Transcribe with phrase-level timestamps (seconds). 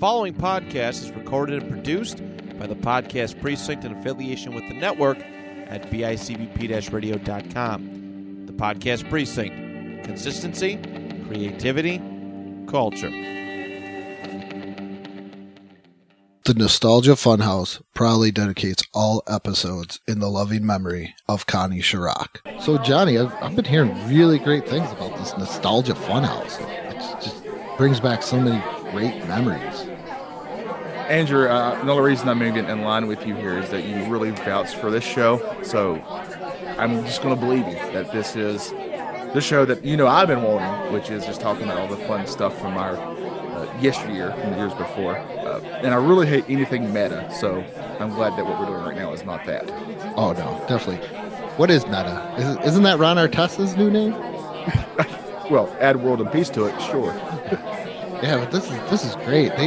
[0.00, 2.22] following podcast is recorded and produced
[2.58, 8.46] by the Podcast Precinct in affiliation with the network at bicbp radio.com.
[8.46, 10.78] The Podcast Precinct consistency,
[11.28, 11.98] creativity,
[12.66, 13.10] culture.
[16.46, 22.60] The Nostalgia Funhouse proudly dedicates all episodes in the loving memory of Connie Chirac.
[22.62, 26.58] So, Johnny, I've, I've been hearing really great things about this Nostalgia Funhouse.
[26.90, 27.44] It just
[27.76, 29.89] brings back so many great memories.
[31.10, 34.30] Andrew, uh, another reason I'm moving in line with you here is that you really
[34.30, 35.60] vouch for this show.
[35.64, 35.96] So
[36.78, 38.70] I'm just going to believe you that this is
[39.34, 41.96] the show that you know I've been wanting, which is just talking about all the
[42.04, 45.16] fun stuff from our uh, yesteryear and the years before.
[45.18, 47.60] Uh, and I really hate anything meta, so
[47.98, 49.68] I'm glad that what we're doing right now is not that.
[50.16, 51.04] Oh no, definitely.
[51.56, 52.32] What is meta?
[52.38, 54.12] Is, isn't that Ron Artest's new name?
[55.50, 57.12] well, add world and peace to it, sure.
[58.22, 59.48] yeah, but this is this is great.
[59.56, 59.66] They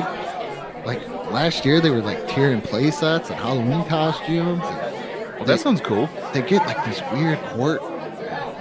[0.86, 1.02] like
[1.34, 4.62] last year they were like tearing play sets and Halloween costumes.
[4.64, 6.08] And well, that sounds cool.
[6.32, 7.82] They get like these weird court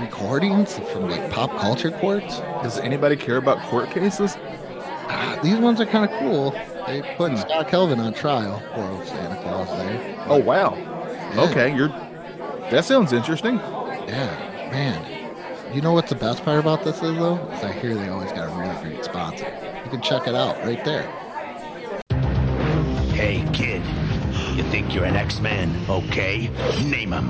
[0.00, 2.40] recordings from like pop culture courts.
[2.62, 4.36] Does anybody care about court cases?
[4.38, 6.50] Uh, these ones are kind of cool.
[6.86, 7.36] They put hmm.
[7.36, 8.62] Scott Calvin on trial.
[8.72, 10.24] Poor Santa Claus there.
[10.28, 10.74] Oh wow.
[10.76, 11.48] Yeah.
[11.50, 11.88] Okay, you're.
[12.70, 13.56] That sounds interesting.
[13.56, 15.74] Yeah, man.
[15.74, 17.36] You know what's the best part about this is though?
[17.52, 19.46] Is I hear they always got a really great sponsor.
[19.84, 21.10] You can check it out right there.
[23.14, 23.82] Hey, kid.
[24.56, 25.70] You think you're an X-Man?
[25.88, 26.48] Okay.
[26.82, 27.28] Name him.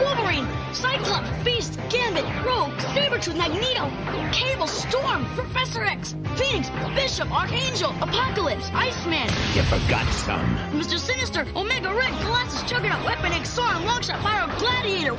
[0.00, 3.90] Wolverine, Cyclops, Beast, Gambit, Rogue, Sabretooth, Magneto,
[4.32, 9.28] Cable, Storm, Professor X, Phoenix, Bishop, Archangel, Apocalypse, Iceman.
[9.54, 10.56] You forgot some.
[10.72, 10.98] Mr.
[10.98, 15.16] Sinister, Omega Red, Colossus, Juggernaut, Weapon X, Sauron, Longshot, Pyro, Gladiator.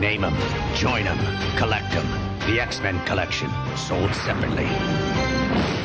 [0.00, 0.34] Name them,
[0.74, 1.18] join them,
[1.58, 2.06] collect them.
[2.46, 5.75] The X-Men collection, sold separately.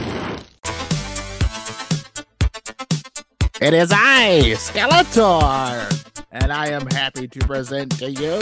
[3.62, 8.40] It is I, Skeletor, and I am happy to present to you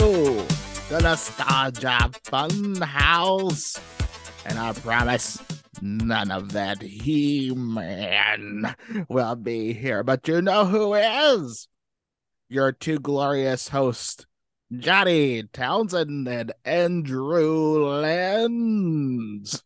[0.88, 3.78] the Nostalgia Fun House.
[4.46, 5.38] And I promise
[5.82, 8.74] none of that He Man
[9.10, 11.68] will be here, but you know who is?
[12.48, 14.24] Your two glorious hosts,
[14.74, 19.62] Johnny Townsend and Andrew Lenz.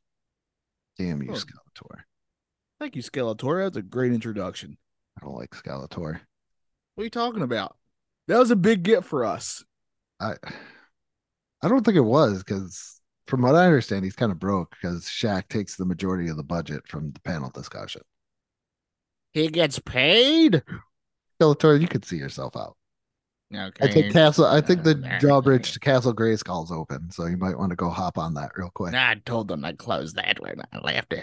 [0.98, 1.30] Damn you.
[1.30, 2.00] Skeletor.
[2.80, 3.66] Thank you, Skeletor.
[3.66, 4.78] That's a great introduction.
[5.16, 6.20] I don't like Skeletor.
[6.94, 7.76] What are you talking about?
[8.28, 9.64] That was a big get for us.
[10.20, 10.34] I
[11.62, 15.04] I don't think it was because from what I understand, he's kind of broke because
[15.04, 18.02] Shaq takes the majority of the budget from the panel discussion.
[19.32, 20.62] He gets paid.
[21.40, 22.76] Skeletor, you could see yourself out.
[23.54, 23.88] Okay.
[23.88, 24.46] I think Castle.
[24.46, 28.18] I think the drawbridge to Castle Grayskull's open, so you might want to go hop
[28.18, 28.94] on that real quick.
[28.94, 31.14] I told them I'd close that when I left.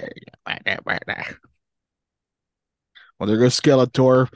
[3.22, 4.28] Well, there goes Skeletor.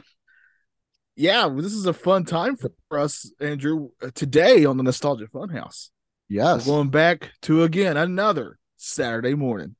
[1.15, 5.89] Yeah, this is a fun time for us, Andrew, uh, today on the Nostalgia Funhouse.
[6.29, 6.67] Yes.
[6.67, 9.75] We're going back to again another Saturday morning.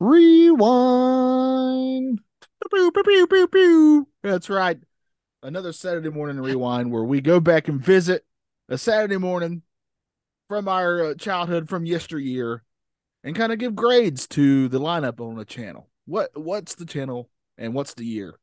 [0.00, 0.60] Rewind.
[2.70, 4.76] Pew, pew, pew, That's right.
[5.42, 8.26] Another Saturday morning rewind where we go back and visit
[8.68, 9.62] a Saturday morning
[10.46, 12.64] from our uh, childhood from yesteryear
[13.24, 15.88] and kind of give grades to the lineup on the channel.
[16.04, 18.34] What what's the channel and what's the year?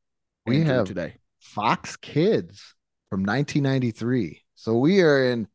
[0.46, 2.76] We have today Fox Kids
[3.10, 4.44] from 1993.
[4.56, 5.48] So we are in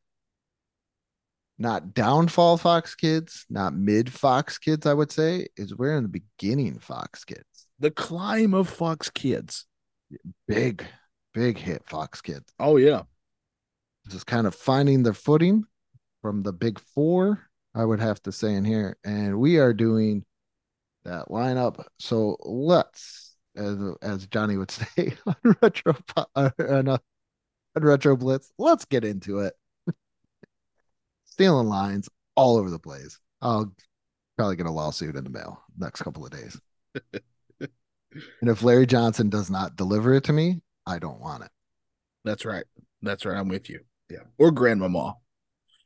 [1.58, 6.08] not downfall Fox Kids, not mid Fox Kids, I would say, is we're in the
[6.08, 7.66] beginning Fox Kids.
[7.78, 9.64] The climb of Fox Kids.
[10.46, 10.84] Big,
[11.32, 12.52] big hit Fox Kids.
[12.58, 13.02] Oh, yeah.
[14.08, 15.64] Just kind of finding their footing
[16.20, 17.40] from the big four,
[17.74, 18.96] I would have to say in here.
[19.04, 20.24] And we are doing
[21.04, 21.84] that lineup.
[21.98, 26.98] So let's as as Johnny would say on retro uh, on, uh,
[27.76, 28.52] on retro blitz.
[28.58, 29.54] Let's get into it.
[31.24, 33.18] Stealing lines all over the place.
[33.40, 33.72] I'll
[34.36, 36.60] probably get a lawsuit in the mail next couple of days.
[37.60, 41.50] and if Larry Johnson does not deliver it to me, I don't want it.
[42.24, 42.64] That's right.
[43.02, 43.38] That's right.
[43.38, 43.80] I'm with you.
[44.10, 44.24] Yeah.
[44.38, 45.16] Or grandmama.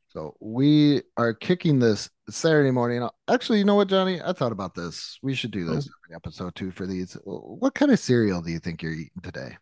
[0.09, 3.05] So we are kicking this Saturday morning.
[3.27, 4.21] Actually, you know what, Johnny?
[4.21, 5.19] I thought about this.
[5.21, 6.15] We should do this oh.
[6.15, 7.17] episode two for these.
[7.25, 9.57] What kind of cereal do you think you're eating today?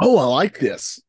[0.00, 1.00] Oh, I like this.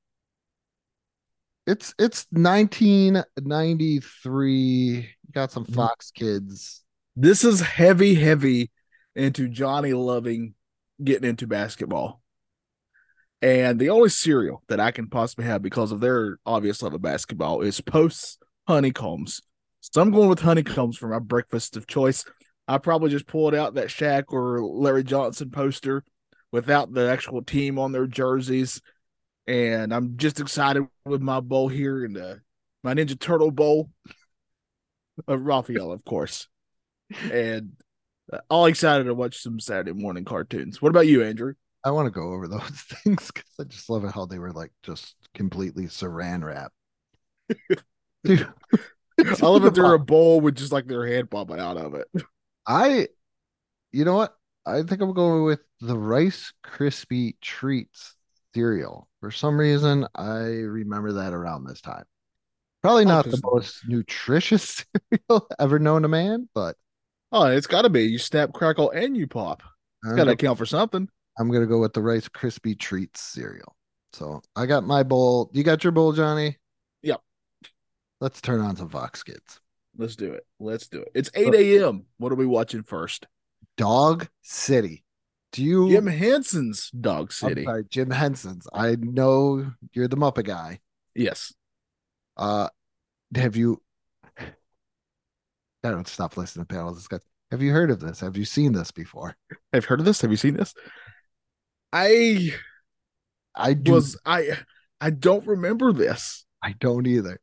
[1.65, 4.49] It's it's 1993.
[4.49, 5.73] You got some mm-hmm.
[5.73, 6.83] Fox Kids.
[7.15, 8.71] This is heavy, heavy
[9.15, 10.53] into Johnny loving
[11.03, 12.21] getting into basketball.
[13.41, 17.01] And the only cereal that I can possibly have because of their obvious love of
[17.01, 18.37] basketball is Post's
[18.69, 19.41] honeycombs.
[19.81, 22.23] So I'm going with honeycombs for my breakfast of choice.
[22.67, 26.03] I probably just pulled out that Shaq or Larry Johnson poster
[26.51, 28.79] without the actual team on their jerseys.
[29.47, 32.35] And I'm just excited with my bowl here and uh,
[32.83, 33.89] my Ninja Turtle bowl
[35.27, 36.47] of Raphael, of course.
[37.31, 37.71] And
[38.31, 40.79] uh, all excited to watch some Saturday morning cartoons.
[40.79, 41.55] What about you, Andrew?
[41.83, 42.61] I want to go over those
[43.03, 46.71] things because I just love it how they were like just completely saran wrap.
[48.23, 48.47] Dude,
[49.19, 52.07] I love that they're a bowl with just like their head popping out of it.
[52.67, 53.07] I,
[53.91, 54.35] you know what?
[54.65, 58.15] I think I'm going with the Rice Krispie Treats
[58.53, 59.07] cereal.
[59.21, 62.03] For some reason, I remember that around this time.
[62.81, 66.75] Probably Oh, not the most nutritious cereal ever known to man, but
[67.31, 68.03] Oh, it's got to be.
[68.03, 69.61] You snap, crackle, and you pop.
[70.03, 70.59] It's got to gonna, account uh-huh.
[70.59, 71.09] for something.
[71.37, 73.75] I'm gonna go with the Rice Krispie Treats cereal.
[74.13, 75.49] So I got my bowl.
[75.53, 76.57] You got your bowl, Johnny?
[78.21, 79.59] Let's turn on some Fox Kids.
[79.97, 80.45] Let's do it.
[80.59, 81.09] Let's do it.
[81.13, 82.05] It's 8 a.m.
[82.17, 83.27] What are we watching first?
[83.77, 85.03] Dog City.
[85.51, 87.63] Do you Jim Henson's Dog I'm City.
[87.63, 88.67] sorry, Jim Henson's.
[88.71, 90.79] I know you're the Muppet guy.
[91.15, 91.53] Yes.
[92.37, 92.69] Uh,
[93.35, 93.81] have you?
[94.37, 97.21] I don't stop listening to panels It's got
[97.51, 98.19] Have you heard of this?
[98.19, 99.35] Have you seen this before?
[99.73, 100.21] I've you heard of this?
[100.21, 100.73] Have you seen this?
[101.91, 102.51] I
[103.55, 103.93] I do.
[103.93, 104.57] was I
[105.01, 106.45] I don't remember this.
[106.61, 107.39] I don't either.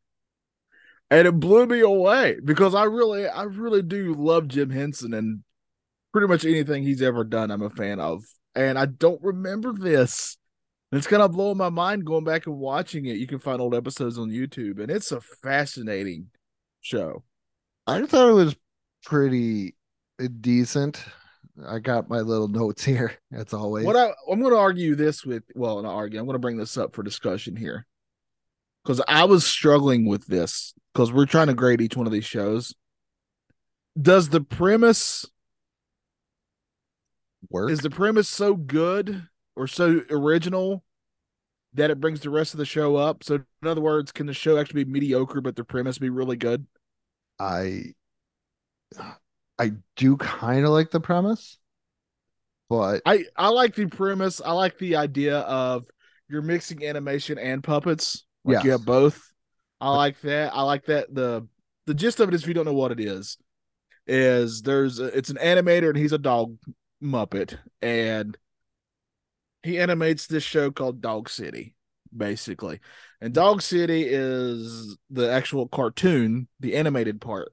[1.11, 5.45] And it blew me away because I really I really do love Jim Henson and
[6.13, 8.25] pretty much anything he's ever done I'm a fan of.
[8.55, 10.37] And I don't remember this.
[10.93, 13.19] It's kind of blowing my mind going back and watching it.
[13.19, 16.29] You can find old episodes on YouTube and it's a fascinating
[16.81, 17.23] show.
[17.87, 18.57] I thought it was
[19.05, 19.77] pretty
[20.41, 21.05] decent.
[21.67, 23.87] I got my little notes here, as always.
[23.87, 26.57] What I, I'm going to argue this with, well, not argue, I'm going to bring
[26.57, 27.87] this up for discussion here
[28.87, 32.25] because I was struggling with this because we're trying to grade each one of these
[32.25, 32.73] shows.
[34.01, 35.27] Does the premise
[37.51, 37.71] work?
[37.71, 40.85] is the premise so good or so original
[41.75, 43.25] that it brings the rest of the show up?
[43.25, 46.37] So, in other words, can the show actually be mediocre but the premise be really
[46.37, 46.65] good?
[47.41, 47.95] I
[49.59, 51.59] I do kind of like the premise,
[52.69, 54.41] but I I like the premise.
[54.41, 55.87] I like the idea of
[56.29, 58.26] you're mixing animation and puppets.
[58.55, 59.33] Like you have both.
[59.81, 60.55] I like that.
[60.55, 61.47] I like that the
[61.87, 63.37] the gist of it is if you don't know what it is,
[64.07, 66.57] is there's a, it's an animator and he's a dog
[67.03, 68.37] muppet and
[69.63, 71.75] he animates this show called Dog City,
[72.17, 72.81] basically.
[73.21, 77.53] And Dog City is the actual cartoon, the animated part.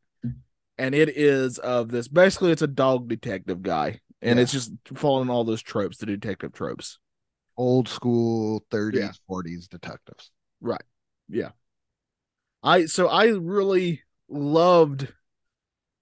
[0.77, 3.99] And it is of this basically it's a dog detective guy.
[4.21, 4.43] And Yeah.
[4.43, 6.97] it's just following all those tropes, the detective tropes.
[7.55, 9.11] old school 30s, Yeah.
[9.27, 10.31] 40s detectives.
[11.29, 11.51] Yeah.
[12.63, 15.11] I so I really loved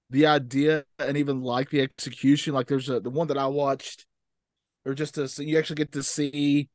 [0.09, 2.53] the idea and even like the execution.
[2.53, 4.05] Like there's a the one that I watched,
[4.85, 6.69] or just to you actually get to see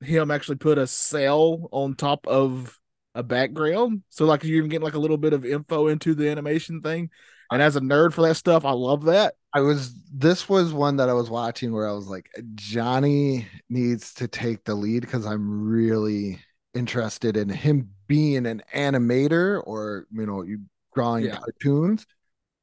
[0.00, 2.78] him actually put a cell on top of
[3.14, 4.02] a background.
[4.10, 7.10] So like you're even getting like a little bit of info into the animation thing.
[7.50, 9.34] And as a nerd for that stuff, I love that.
[9.52, 14.14] I was this was one that I was watching where I was like, Johnny needs
[14.14, 16.38] to take the lead because I'm really
[16.74, 20.60] interested in him being an animator or you know, you
[20.94, 21.36] drawing Yeah.
[21.38, 22.06] cartoons.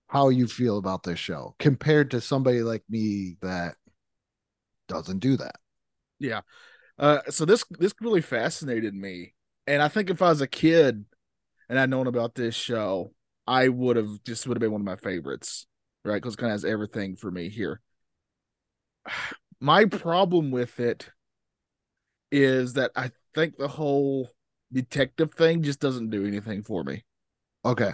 [0.09, 3.75] How you feel about this show compared to somebody like me that
[4.87, 5.55] doesn't do that.
[6.19, 6.41] Yeah.
[6.99, 9.33] Uh, so this this really fascinated me,
[9.67, 11.05] and I think if I was a kid
[11.69, 13.13] and I'd known about this show,
[13.47, 15.67] I would have just would have been one of my favorites,
[16.05, 16.15] right?
[16.15, 17.81] Because it kind of has everything for me here.
[19.59, 21.09] My problem with it
[22.31, 24.31] is that I think the whole
[24.71, 27.03] detective thing just doesn't do anything for me.
[27.65, 27.93] Okay.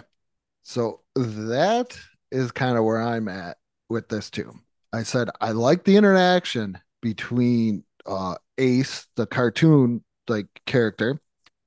[0.64, 1.98] So that
[2.32, 3.58] is kind of where I'm at
[3.90, 4.52] with this too.
[4.92, 11.20] I said I like the interaction between uh Ace, the cartoon like character,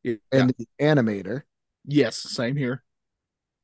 [0.03, 0.15] Yeah.
[0.31, 1.43] and the animator,
[1.85, 2.83] yes, same here.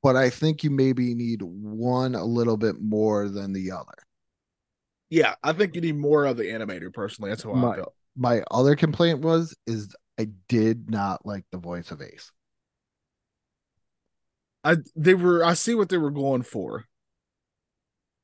[0.04, 3.96] but I think you maybe need one a little bit more than the other.
[5.10, 6.92] Yeah, I think you need more of the animator.
[6.94, 7.94] Personally, that's how I felt.
[8.16, 12.32] My other complaint was is I did not like the voice of Ace.
[14.64, 16.86] I they were I see what they were going for.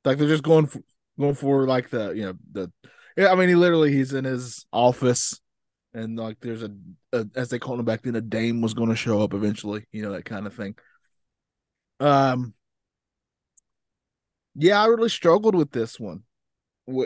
[0.04, 0.80] Like they're just going for
[1.18, 2.72] going for like the you know the
[3.16, 5.38] yeah I mean he literally he's in his office
[5.94, 6.70] and like there's a,
[7.12, 9.86] a as they called him back then a dame was going to show up eventually
[9.92, 10.76] you know that kind of thing.
[12.00, 12.54] Um.
[14.54, 16.24] Yeah, I really struggled with this one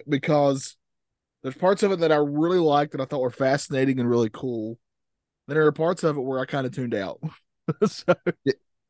[0.09, 0.76] because
[1.44, 4.30] there's parts of it that I really liked that I thought were fascinating and really
[4.32, 4.78] cool.
[5.46, 7.20] Then there are parts of it where I kind of tuned out.
[7.86, 8.14] so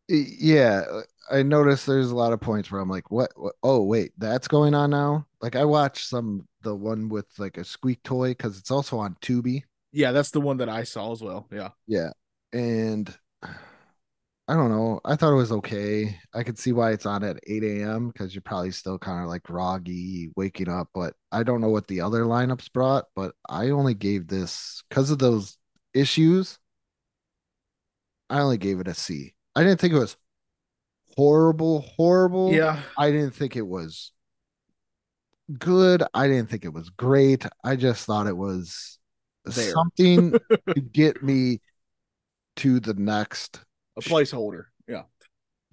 [0.08, 0.84] Yeah,
[1.30, 3.54] I noticed there's a lot of points where I'm like, what, what?
[3.64, 5.26] Oh, wait, that's going on now.
[5.42, 9.16] Like I watched some the one with like a squeak toy because it's also on
[9.20, 9.64] Tubi.
[9.92, 11.48] Yeah, that's the one that I saw as well.
[11.50, 11.70] Yeah.
[11.88, 12.10] Yeah,
[12.52, 13.12] and
[14.46, 15.00] I don't know.
[15.06, 16.18] I thought it was okay.
[16.34, 18.08] I could see why it's on at 8 a.m.
[18.08, 20.88] because you're probably still kind of like groggy waking up.
[20.92, 23.06] But I don't know what the other lineups brought.
[23.16, 25.56] But I only gave this because of those
[25.94, 26.58] issues.
[28.28, 29.34] I only gave it a C.
[29.56, 30.16] I didn't think it was
[31.16, 32.52] horrible, horrible.
[32.52, 32.82] Yeah.
[32.98, 34.12] I didn't think it was
[35.58, 36.02] good.
[36.12, 37.46] I didn't think it was great.
[37.62, 38.98] I just thought it was
[39.46, 39.72] There.
[39.72, 40.32] something
[40.74, 41.60] to get me
[42.56, 43.63] to the next.
[43.96, 44.64] A placeholder.
[44.88, 45.02] Yeah.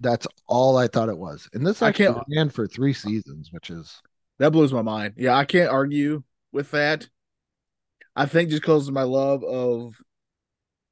[0.00, 1.48] That's all I thought it was.
[1.52, 4.00] And this I can't- ran for three seasons, which is
[4.38, 5.14] That blows my mind.
[5.16, 7.08] Yeah, I can't argue with that.
[8.16, 10.02] I think just because of my love of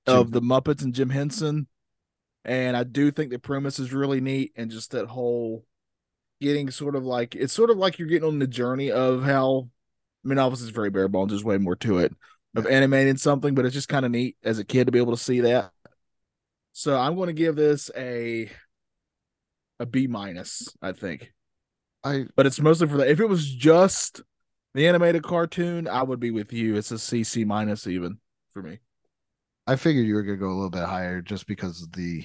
[0.06, 1.66] of the Muppets and Jim Henson,
[2.44, 5.64] and I do think the premise is really neat, and just that whole
[6.40, 9.68] getting sort of like it's sort of like you're getting on the journey of how.
[10.24, 11.30] I mean, obviously it's very bare bones.
[11.32, 12.12] There's way more to it
[12.54, 15.16] of animating something, but it's just kind of neat as a kid to be able
[15.16, 15.72] to see that.
[16.72, 18.50] So I'm going to give this a
[19.78, 20.68] a B minus.
[20.82, 21.32] I think
[22.04, 23.08] I but it's mostly for that.
[23.08, 24.22] If it was just
[24.74, 26.76] the animated cartoon, I would be with you.
[26.76, 28.18] It's a CC minus even
[28.52, 28.78] for me.
[29.66, 32.24] I figured you were gonna go a little bit higher just because of the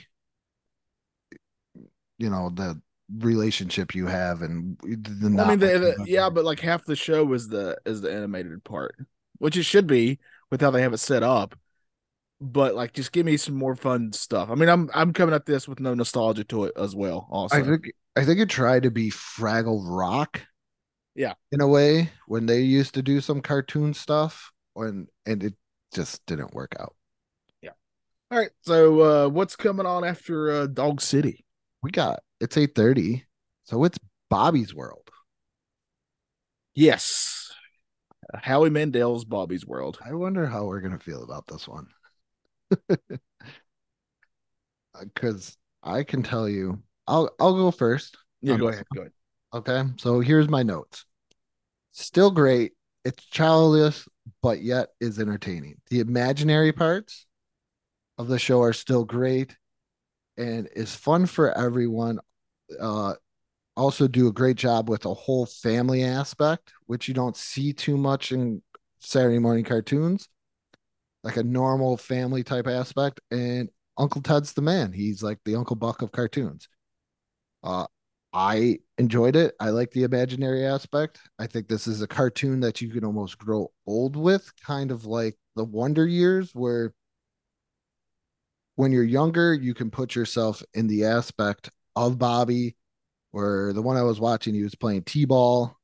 [2.17, 2.79] you know, the
[3.17, 7.31] relationship you have and the I mean, the, the- yeah, but like half the show
[7.33, 8.95] is the is the animated part,
[9.37, 11.55] which it should be with how they have it set up.
[12.41, 14.49] But like, just give me some more fun stuff.
[14.49, 17.27] I mean, I'm I'm coming at this with no nostalgia to it as well.
[17.31, 20.41] Also, I think I think it tried to be Fraggle Rock.
[21.15, 21.33] Yeah.
[21.51, 25.53] In a way, when they used to do some cartoon stuff when and it
[25.93, 26.93] just didn't work out.
[27.61, 27.71] Yeah.
[28.29, 28.51] All right.
[28.63, 31.45] So, uh what's coming on after uh, Dog City?
[31.81, 33.23] We got it's 8:30.
[33.63, 33.97] So it's
[34.29, 35.09] Bobby's World.
[36.75, 37.51] Yes,
[38.33, 39.97] Howie Mandel's Bobby's World.
[40.05, 41.87] I wonder how we're gonna feel about this one.
[45.15, 48.17] Cause I can tell you, I'll I'll go first.
[48.41, 48.85] Yeah, go ahead.
[48.93, 49.11] Go ahead.
[49.53, 51.05] Okay, so here's my notes.
[51.91, 52.73] Still great.
[53.03, 54.07] It's childish,
[54.41, 55.75] but yet is entertaining.
[55.89, 57.25] The imaginary parts
[58.17, 59.55] of the show are still great
[60.37, 62.19] and is fun for everyone.
[62.79, 63.13] Uh,
[63.77, 67.97] also do a great job with a whole family aspect, which you don't see too
[67.97, 68.61] much in
[68.99, 70.27] Saturday morning cartoons,
[71.25, 73.19] like a normal family type aspect.
[73.31, 74.93] And Uncle Ted's the man.
[74.93, 76.69] He's like the Uncle Buck of cartoons.
[77.63, 77.87] Uh,
[78.31, 79.55] I enjoyed it.
[79.59, 81.19] I like the imaginary aspect.
[81.39, 85.05] I think this is a cartoon that you can almost grow old with, kind of
[85.05, 86.93] like the Wonder Years, where
[88.75, 92.75] when you're younger, you can put yourself in the aspect of Bobby,
[93.31, 95.77] where the one I was watching, he was playing T ball,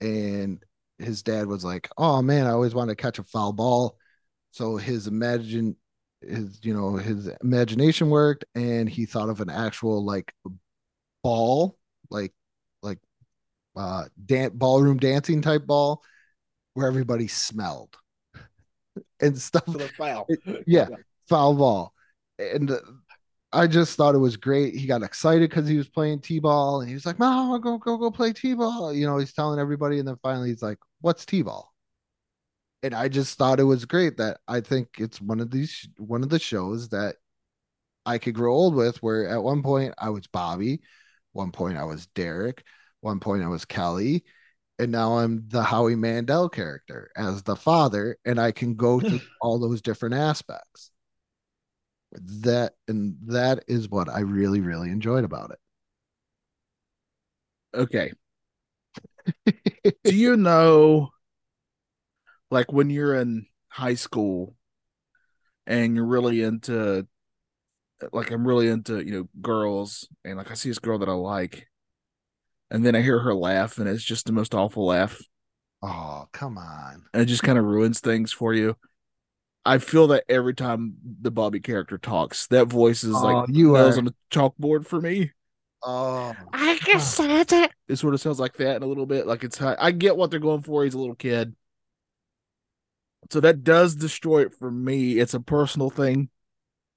[0.00, 0.62] and
[0.98, 3.96] his dad was like, Oh man, I always wanted to catch a foul ball.
[4.56, 5.76] So his imagine
[6.22, 10.32] his you know his imagination worked and he thought of an actual like
[11.22, 11.76] ball
[12.08, 12.32] like
[12.82, 12.98] like
[13.76, 16.02] uh dan- ballroom dancing type ball
[16.72, 17.94] where everybody smelled
[19.20, 19.64] and stuff.
[19.98, 20.26] Foul.
[20.66, 20.88] yeah
[21.28, 21.92] foul ball.
[22.38, 22.78] And uh,
[23.52, 24.74] i just thought it was great.
[24.74, 27.98] He got excited because he was playing t-ball and he was like mom go go
[27.98, 28.94] go play t-ball.
[28.94, 31.74] You know he's telling everybody and then finally he's like what's t-ball
[32.86, 36.22] and i just thought it was great that i think it's one of these one
[36.22, 37.16] of the shows that
[38.04, 40.80] i could grow old with where at one point i was bobby
[41.32, 42.64] one point i was derek
[43.00, 44.24] one point i was kelly
[44.78, 49.20] and now i'm the howie mandel character as the father and i can go through
[49.42, 50.90] all those different aspects
[52.12, 55.58] that and that is what i really really enjoyed about it.
[57.74, 58.12] Okay.
[60.04, 61.10] Do you know,
[62.50, 64.54] like when you're in high school
[65.66, 67.06] and you're really into,
[68.12, 71.12] like I'm really into, you know, girls, and like I see this girl that I
[71.12, 71.66] like,
[72.70, 75.20] and then I hear her laugh, and it's just the most awful laugh,
[75.82, 78.76] oh come on and it just kind of ruins things for you.
[79.64, 83.72] I feel that every time the Bobby character talks, that voice is like Oh, you
[83.72, 85.32] nails are- on the chalkboard for me.
[85.82, 87.52] oh I can say it.
[87.88, 89.26] It sort of sounds like that in a little bit.
[89.26, 90.84] Like it's I get what they're going for.
[90.84, 91.54] He's a little kid.
[93.30, 95.18] So that does destroy it for me.
[95.18, 96.28] It's a personal thing.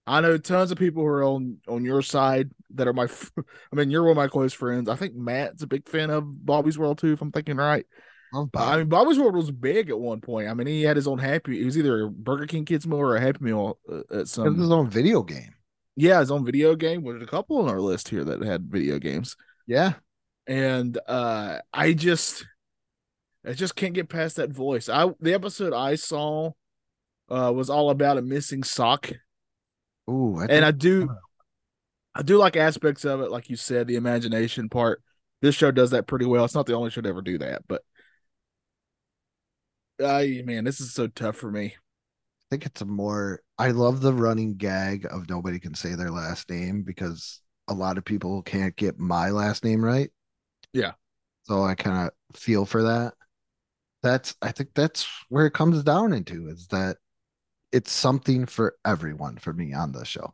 [0.07, 3.03] I know tons of people who are on on your side that are my.
[3.05, 4.89] f- I mean, you're one of my close friends.
[4.89, 7.86] I think Matt's a big fan of Bobby's World too, if I'm thinking right.
[8.55, 10.50] I mean, Bobby's World was big at one point.
[10.50, 11.62] I mean, he had his own Happy.
[11.62, 14.15] It was either a Burger King Kids Meal or a Happy Meal uh, at It
[14.17, 14.55] was some.
[14.59, 15.53] his own video game
[15.95, 17.03] yeah, his own video game.
[17.03, 19.36] There's a couple on our list here that had video games,
[19.67, 19.93] Yeah.
[20.48, 22.45] and uh I just,
[23.46, 24.89] I just can't get past that voice.
[24.89, 26.51] I the episode I saw,
[27.29, 29.12] uh, was all about a missing sock,
[30.10, 31.10] Ooh, I and I do,
[32.15, 35.01] I do like aspects of it, like you said, the imagination part.
[35.41, 36.43] This show does that pretty well.
[36.43, 37.81] It's not the only show to ever do that, but.
[40.01, 41.75] I man, this is so tough for me.
[41.75, 46.10] I think it's a more I love the running gag of nobody can say their
[46.10, 50.10] last name because a lot of people can't get my last name right.
[50.74, 50.93] Yeah.
[51.43, 53.13] So I kind of feel for that.
[54.01, 56.98] That's I think that's where it comes down into is that
[57.72, 60.34] it's something for everyone for me on the show.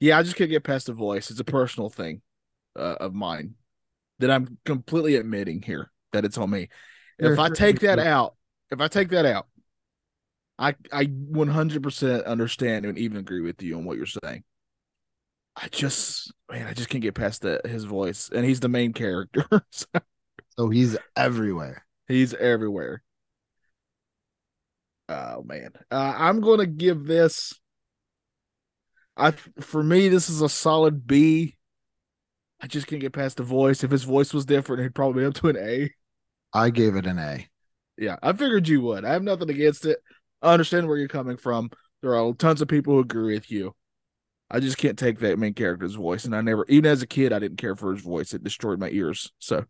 [0.00, 1.30] Yeah, I just can't get past the voice.
[1.30, 2.20] It's a personal thing
[2.78, 3.54] uh, of mine
[4.18, 6.68] that I'm completely admitting here that it's on me.
[7.18, 8.34] If I take that out,
[8.70, 9.46] if I take that out,
[10.58, 14.44] I I 100% understand and even agree with you on what you're saying.
[15.56, 18.92] I just man, I just can't get past that his voice, and he's the main
[18.92, 19.46] character.
[19.70, 19.86] so
[20.58, 21.85] So he's everywhere.
[22.08, 23.02] He's everywhere.
[25.08, 27.54] Oh man, uh, I'm gonna give this.
[29.16, 31.56] I for me, this is a solid B.
[32.60, 33.84] I just can't get past the voice.
[33.84, 35.90] If his voice was different, he'd probably be up to an A.
[36.52, 37.46] I gave it an A.
[37.98, 39.04] Yeah, I figured you would.
[39.04, 39.98] I have nothing against it.
[40.42, 41.70] I understand where you're coming from.
[42.02, 43.74] There are tons of people who agree with you.
[44.50, 47.32] I just can't take that main character's voice, and I never, even as a kid,
[47.32, 48.32] I didn't care for his voice.
[48.32, 49.32] It destroyed my ears.
[49.38, 49.64] So,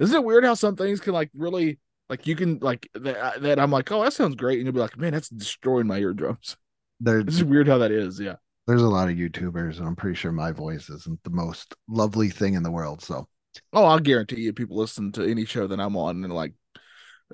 [0.00, 1.78] isn't it weird how some things can like really,
[2.08, 3.42] like you can like that?
[3.42, 5.98] that I'm like, oh, that sounds great, and you'll be like, man, that's destroying my
[5.98, 6.56] eardrums.
[7.02, 8.20] There, This is weird how that is.
[8.20, 8.36] Yeah.
[8.66, 12.28] there's a lot of YouTubers, and I'm pretty sure my voice isn't the most lovely
[12.28, 13.02] thing in the world.
[13.02, 13.26] So
[13.72, 16.54] Oh, I'll guarantee you, people listen to any show that I'm on, and like,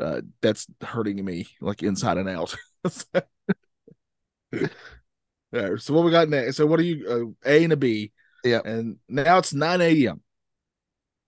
[0.00, 2.54] uh, that's hurting me like inside and out.
[4.52, 6.56] so what we got next?
[6.56, 7.34] So what are you?
[7.44, 8.12] Uh, a and a B.
[8.44, 8.60] Yeah.
[8.64, 10.20] And now it's nine a.m.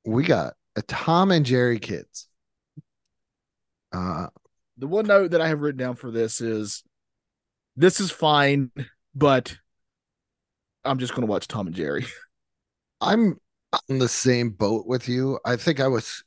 [0.04, 2.28] we got a Tom and Jerry kids.
[3.92, 4.28] Uh,
[4.76, 6.84] The one note that I have written down for this is,
[7.76, 8.70] this is fine,
[9.14, 9.56] but
[10.84, 12.06] I'm just going to watch Tom and Jerry.
[13.00, 13.38] I'm
[13.88, 15.38] on the same boat with you.
[15.44, 16.22] I think I was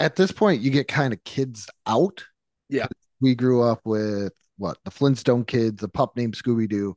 [0.00, 2.24] at this point, you get kind of kids out.
[2.68, 2.86] Yeah.
[3.20, 6.96] We grew up with what the Flintstone kids, the pup named Scooby Doo,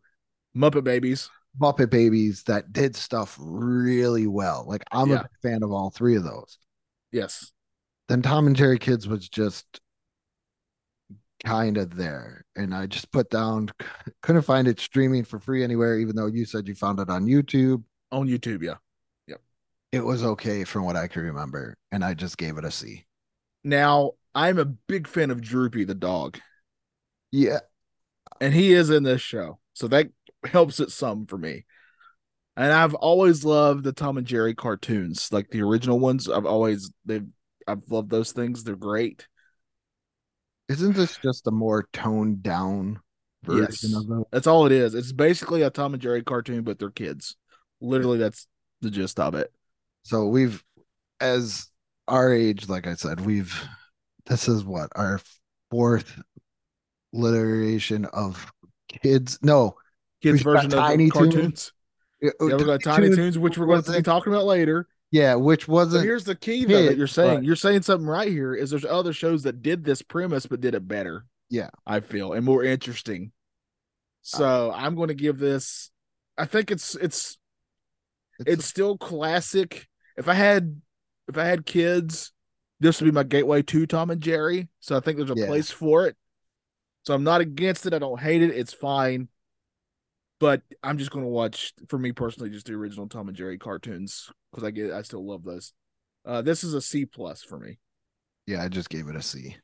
[0.56, 1.30] Muppet Babies.
[1.60, 4.66] Muppet Babies that did stuff really well.
[4.68, 5.22] Like I'm Yeah.
[5.22, 6.58] a fan of all three of those.
[7.12, 7.52] Yes.
[8.08, 9.82] Then Tom and Jerry Kids was just
[11.46, 12.46] kind of there.
[12.56, 13.70] And I just put down,
[14.22, 17.26] couldn't find it streaming for free anywhere, even though you said you found it on
[17.26, 17.84] YouTube.
[18.12, 18.64] On YouTube.
[18.64, 18.76] Yeah.
[19.28, 19.42] Yep.
[19.92, 21.78] It was okay from what I can remember.
[21.92, 23.06] And I just gave it a C.
[23.64, 26.40] Now I'm a big fan of Droopy the dog.
[27.32, 27.60] Yeah.
[28.40, 30.10] and he is in this show, so that
[30.44, 31.66] helps it some for me.
[32.58, 36.28] And I've always loved the Tom and Jerry cartoons, like the original ones.
[36.28, 37.28] I've always they've
[37.68, 38.64] I've loved those things.
[38.64, 39.28] They're great.
[40.68, 43.00] Isn't this just a more toned down
[43.46, 43.94] version Yes.
[43.96, 44.24] of them?
[44.32, 44.96] That's all it is.
[44.96, 47.36] It's basically a Tom and Jerry cartoon, but they're kids.
[47.80, 48.48] Literally, that's
[48.82, 49.54] the gist of it.
[50.04, 50.64] So we've,
[51.22, 51.68] as
[52.08, 53.54] our age, like I said, we've,
[54.26, 55.22] this is what our
[55.70, 56.20] fourth
[57.14, 58.52] literation of
[58.90, 59.40] kids.
[59.42, 59.76] No,
[60.22, 61.34] Kids version of Tiny the Toons.
[61.34, 61.72] cartoons.
[61.72, 61.77] yeah,
[62.22, 64.88] Yeah, oh, we got Tiny Toons, which we're going to be talking about later.
[65.12, 66.04] Yeah, which wasn't.
[66.04, 67.36] here's the key though that you're saying.
[67.38, 68.54] but- You're saying something right here.
[68.54, 71.26] Is there's other shows that did this premise but did it better.
[71.50, 71.70] Yeah.
[71.86, 73.32] I feel and more interesting.
[73.32, 74.38] Ah.
[74.38, 75.92] So I'm going to give this.
[76.38, 77.38] I think it's it's
[78.46, 79.88] it's still classic.
[80.18, 80.82] If I had
[81.30, 82.34] if I had kids,
[82.80, 84.68] this would be my gateway to Tom and Jerry.
[84.82, 85.46] So I think there's a Yeah.
[85.48, 86.18] place for it.
[87.04, 87.94] So I'm not against it.
[87.94, 88.50] I don't hate it.
[88.52, 89.30] It's fine.
[90.40, 93.58] But I'm just going to watch, for me personally, just the original Tom and Jerry
[93.58, 95.74] cartoons because I get I still love those.
[96.26, 97.80] Uh, this is a C plus for me.
[98.46, 99.56] yeah, I just gave it a C.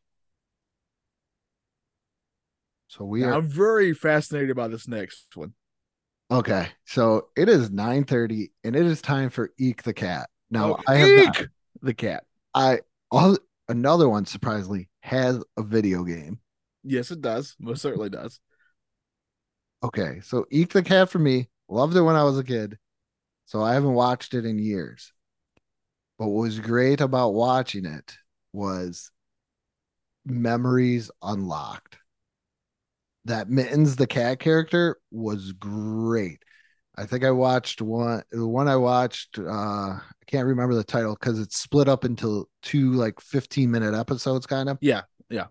[2.87, 5.53] So we Now, are I'm very fascinated by this next one.
[6.31, 6.69] okay.
[6.85, 10.29] So it is 9:30 and it is time for Eek the Cat.
[10.51, 11.47] Now Oh, I have not- Eek!
[11.81, 12.23] the cat.
[12.53, 12.79] I
[13.11, 16.39] all another one surprisingly has a video game.
[16.83, 17.55] Yes, it does.
[17.59, 18.39] Most certainly does.
[19.83, 22.77] Okay, so Eek the Cat for me, loved it when I was a kid.
[23.45, 25.11] So I haven't watched it in years.
[26.17, 28.15] But what was great about watching it
[28.51, 29.11] was
[30.25, 31.97] memories unlocked.
[33.25, 36.43] That Mittens the cat character was great.
[36.95, 41.15] I think I watched one the one I watched uh I can't remember the title
[41.19, 44.77] because it's split up into two like 15 minute episodes kind of.
[44.81, 45.47] Yeah, yeah.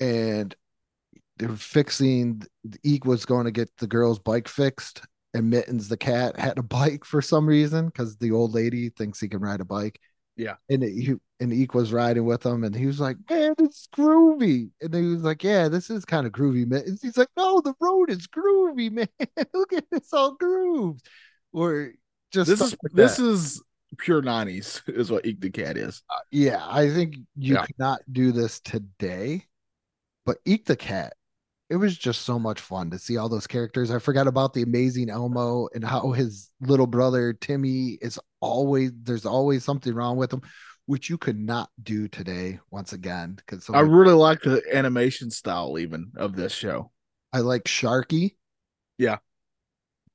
[0.00, 0.54] And
[1.38, 2.42] they were fixing.
[2.82, 5.02] Eek was going to get the girl's bike fixed,
[5.34, 9.20] and Mittens the cat had a bike for some reason because the old lady thinks
[9.20, 10.00] he can ride a bike.
[10.38, 10.56] Yeah.
[10.68, 13.88] and it, he and Eek was riding with him, and he was like, "Man, it's
[13.94, 17.60] groovy," and he was like, "Yeah, this is kind of groovy, Mittens." He's like, "No,
[17.62, 19.08] the road is groovy, man.
[19.54, 21.06] Look at this all grooved."
[21.52, 21.92] Or
[22.32, 23.62] just This is like this is
[23.98, 26.02] pure nineties is what Eek the Cat is.
[26.10, 27.64] Uh, yeah, I think you Yeah.
[27.64, 29.46] could not do this today,
[30.26, 31.14] but Eek the Cat,
[31.68, 33.90] it was just so much fun to see all those characters.
[33.90, 39.26] I forgot about the amazing Elmo and how his little brother Timmy is always there's
[39.26, 40.42] always something wrong with him,
[40.86, 43.34] which you could not do today once again.
[43.36, 46.92] Because I really like the animation style even of this show.
[47.32, 48.36] I like Sharky.
[48.96, 49.18] Yeah.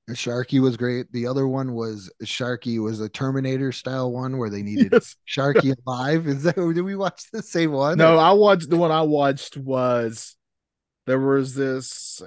[0.10, 1.12] Sharky was great.
[1.12, 5.16] The other one was Sharky was a Terminator style one where they needed Yes.
[5.28, 6.28] Sharky alive.
[6.28, 7.98] Is that did we watch the same one?
[7.98, 10.36] No, I watched the one I watched was
[11.06, 12.22] there was this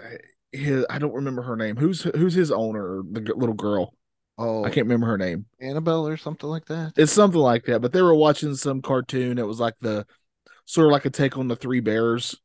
[0.53, 1.77] his, I don't remember her name.
[1.77, 3.03] Who's who's his owner?
[3.11, 3.95] The little girl.
[4.37, 5.47] Oh, I can't remember her name.
[5.61, 6.95] Annabelle or something like that.
[6.97, 7.81] It's something like that.
[7.81, 9.39] But they were watching some cartoon.
[9.39, 10.07] It was like the
[10.65, 12.37] sort of like a take on the Three Bears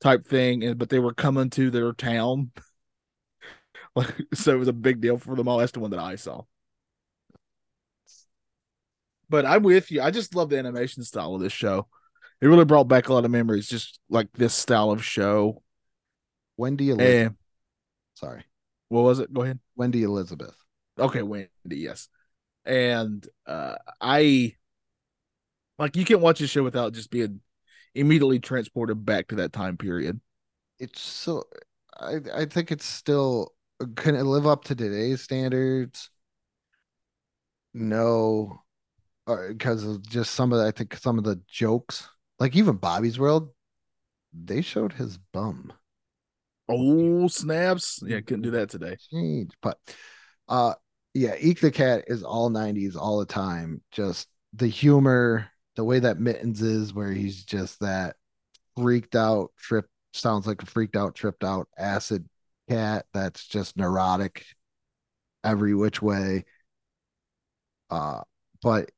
[0.00, 2.52] type thing, and but they were coming to their town.
[3.94, 5.56] Like so, it was a big deal for them all.
[5.56, 6.42] That's the one that I saw.
[9.30, 10.02] But I'm with you.
[10.02, 11.88] I just love the animation style of this show.
[12.40, 15.62] It really brought back a lot of memories, just like this style of show.
[16.56, 17.26] Wendy Elizabeth.
[17.28, 17.36] And
[18.14, 18.44] Sorry,
[18.88, 19.32] what was it?
[19.32, 19.58] Go ahead.
[19.76, 20.56] Wendy Elizabeth.
[20.98, 22.08] Okay, Wendy, yes.
[22.64, 24.56] And uh I
[25.78, 27.40] like you can't watch this show without just being
[27.94, 30.20] immediately transported back to that time period.
[30.78, 31.44] It's so.
[31.98, 33.52] I I think it's still.
[33.96, 36.10] Can it live up to today's standards?
[37.74, 38.62] No,
[39.26, 43.18] because of just some of the, I think some of the jokes, like even Bobby's
[43.18, 43.50] World,
[44.32, 45.72] they showed his bum.
[46.68, 48.00] Oh snaps!
[48.04, 48.96] Yeah, couldn't do that today.
[49.10, 49.52] change.
[49.62, 49.78] But
[50.48, 50.74] uh
[51.14, 53.80] yeah, Eek the Cat is all 90s all the time.
[53.90, 58.16] Just the humor, the way that Mittens is, where he's just that
[58.76, 62.28] freaked out, trip sounds like a freaked out, tripped out acid
[62.68, 64.44] cat that's just neurotic
[65.44, 66.44] every which way.
[67.90, 68.22] Uh,
[68.62, 68.90] but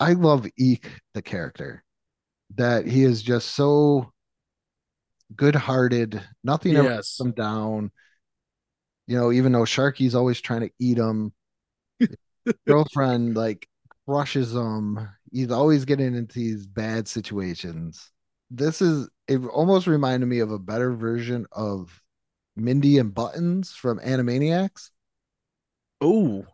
[0.00, 1.84] I love Eek the character.
[2.56, 4.12] That he is just so
[5.36, 6.22] good-hearted.
[6.44, 7.20] Nothing ever Yes.
[7.20, 7.90] him down.
[9.06, 11.32] You know, even though Sharky's always trying to eat him,
[12.66, 13.68] girlfriend like
[14.06, 15.08] crushes him.
[15.32, 18.10] He's always getting into these bad situations.
[18.50, 22.02] This is it almost reminded me of a better version of
[22.56, 24.90] Mindy and Buttons from Animaniacs,
[26.00, 26.46] Oh,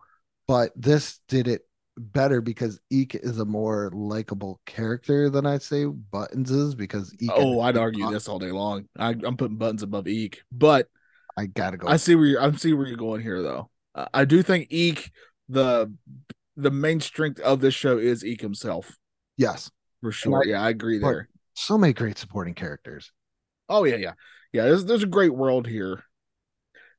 [0.47, 1.63] but this did it
[1.97, 7.31] better because Eek is a more likable character than I'd say Buttons is because Eek
[7.35, 8.87] oh, I'd argue this all day long.
[8.99, 10.89] I, I'm putting buttons above Eek, but
[11.37, 11.89] I gotta go.
[11.89, 13.71] I see where you're, I see where you're going here, though.
[13.95, 15.11] Uh, I do think Eek
[15.49, 15.93] the
[16.57, 18.97] the main strength of this show is Eek himself
[19.37, 20.43] yes, for sure.
[20.45, 21.29] I- yeah, I agree there.
[21.55, 23.13] so many great supporting characters.
[23.69, 24.13] Oh yeah, yeah,
[24.53, 24.65] yeah.
[24.65, 26.05] There's there's a great world here,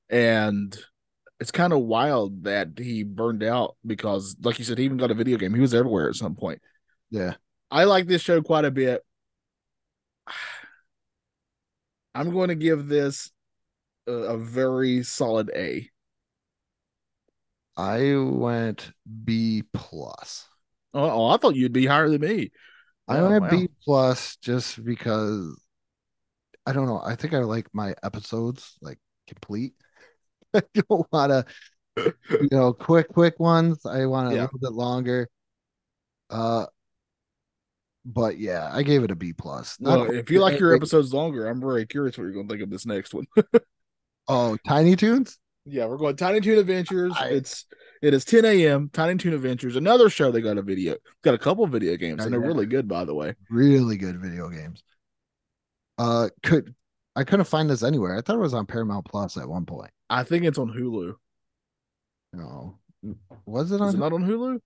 [0.10, 0.78] and
[1.40, 5.12] it's kind of wild that he burned out because, like you said, he even got
[5.12, 5.54] a video game.
[5.54, 6.62] He was everywhere at some point.
[7.12, 7.36] Yeah,
[7.72, 9.04] I like this show quite a bit.
[12.16, 13.32] I'm going to give this
[14.08, 15.90] a, a very solid A.
[17.78, 18.92] I went
[19.24, 20.50] B plus.
[20.94, 22.52] Oh, oh I thought you'd be higher than me.
[23.08, 23.50] I Oh, went wow.
[23.50, 25.60] B plus just because
[26.66, 27.02] I don't know.
[27.04, 29.74] I think I like my episodes like complete.
[30.54, 33.86] I don't want to, you know, quick, quick ones.
[33.86, 34.42] I want a Yeah.
[34.44, 35.30] little bit longer.
[36.30, 36.66] Uh,
[38.06, 39.78] but yeah, I gave it a B plus.
[39.80, 42.54] Well, quite if you like your episodes longer, I'm very curious what you're going to
[42.54, 43.26] think of this next one.
[44.28, 45.38] oh, Tiny Toons.
[45.66, 47.14] Yeah, we're going Tiny Toon Adventures.
[47.20, 47.66] I- it's
[48.02, 48.90] it is 10 a.m.
[48.94, 49.76] Tiny Toon Adventures.
[49.76, 52.48] Another show they got a video, got a couple video games, and they're yeah.
[52.48, 53.34] really good, by the way.
[53.50, 54.84] Really good video games.
[55.98, 56.76] Uh, could
[57.18, 58.16] I couldn't find this anywhere.
[58.16, 59.90] I thought it was on Paramount Plus at one point.
[60.08, 61.16] I think it's on Hulu.
[62.34, 62.78] No,
[63.48, 63.96] was it Is on?
[63.96, 64.60] it not on Hulu?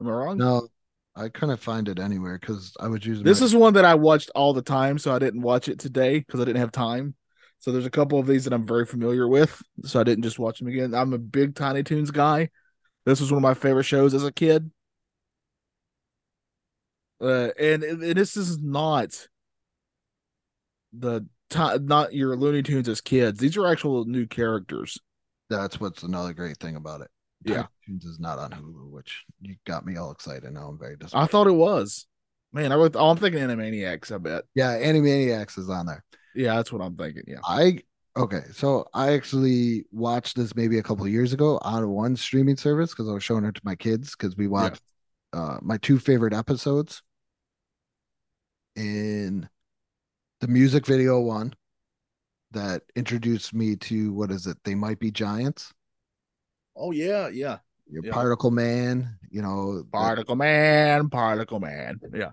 [0.00, 0.38] Am I wrong?
[0.38, 0.68] No,
[1.16, 3.96] I couldn't find it anywhere because I was using This my- is one that I
[3.96, 7.16] watched all the time, so I didn't watch it today because I didn't have time.
[7.58, 10.38] So there's a couple of these that I'm very familiar with, so I didn't just
[10.38, 10.94] watch them again.
[10.94, 12.50] I'm a big Tiny Toons guy.
[13.06, 14.70] This was one of my favorite shows as a kid.
[17.20, 19.26] Uh, and, and this is not
[20.92, 23.38] the not your Looney Tunes as kids.
[23.38, 24.98] These are actual new characters.
[25.50, 27.08] That's what's another great thing about it.
[27.44, 27.66] Yeah.
[27.86, 30.52] Toons is not on Hulu, which you got me all excited.
[30.52, 31.24] Now I'm very disappointed.
[31.24, 32.06] I thought it was.
[32.52, 34.12] Man, I wrote, oh, I'm thinking Animaniacs.
[34.12, 34.44] I bet.
[34.54, 36.04] yeah, Animaniacs is on there.
[36.34, 37.24] Yeah, that's what I'm thinking.
[37.26, 37.38] Yeah.
[37.44, 37.80] I
[38.16, 42.56] okay, so I actually watched this maybe a couple of years ago on one streaming
[42.56, 44.82] service because I was showing it to my kids because we watched
[45.32, 47.02] uh, my two favorite episodes
[48.76, 49.48] in
[50.40, 51.54] the music video one
[52.52, 54.56] that introduced me to what is it?
[54.64, 55.72] They might be giants.
[56.76, 57.58] Oh yeah, yeah.
[57.90, 58.12] Your Yeah.
[58.12, 62.00] particle man, you know, the, Particle Man, Particle Man.
[62.14, 62.30] Yeah.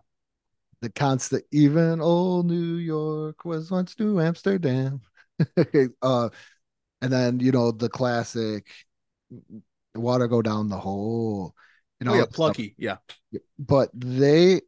[0.81, 5.01] the constant even old New York was once New Amsterdam.
[6.01, 6.29] uh
[7.01, 8.67] and then you know the classic
[9.95, 11.55] water go down the hole.
[11.99, 12.55] You know, oh yeah, that stuff.
[12.55, 12.75] Plucky.
[12.77, 12.97] Yeah.
[13.57, 14.61] but they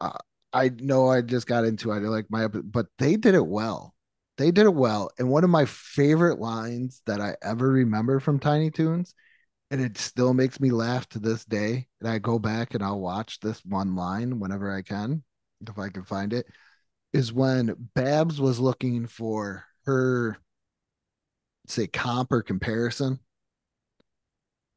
[0.00, 0.18] uh,
[0.52, 3.94] i know i just got into it like my but they did it well
[4.38, 8.38] they did it well and one of my favorite lines that i ever remember from
[8.38, 9.14] tiny toons
[9.70, 13.00] and it still makes me laugh to this day and i go back and i'll
[13.00, 15.22] watch this one line whenever i can
[15.68, 16.46] if i can find it
[17.12, 20.36] is when babs was looking for her
[21.66, 23.18] say comp or comparison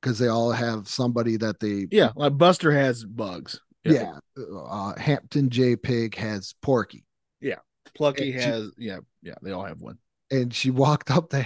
[0.03, 2.11] because they all have somebody that they Yeah.
[2.15, 3.61] Like Buster has bugs.
[3.85, 4.13] Yeah.
[4.37, 5.75] Uh, Hampton J.
[5.75, 7.05] Pig has Porky,
[7.41, 7.59] Yeah.
[7.95, 9.97] Plucky And she- has yeah, yeah, they all have one.
[10.31, 11.45] and she walked up to,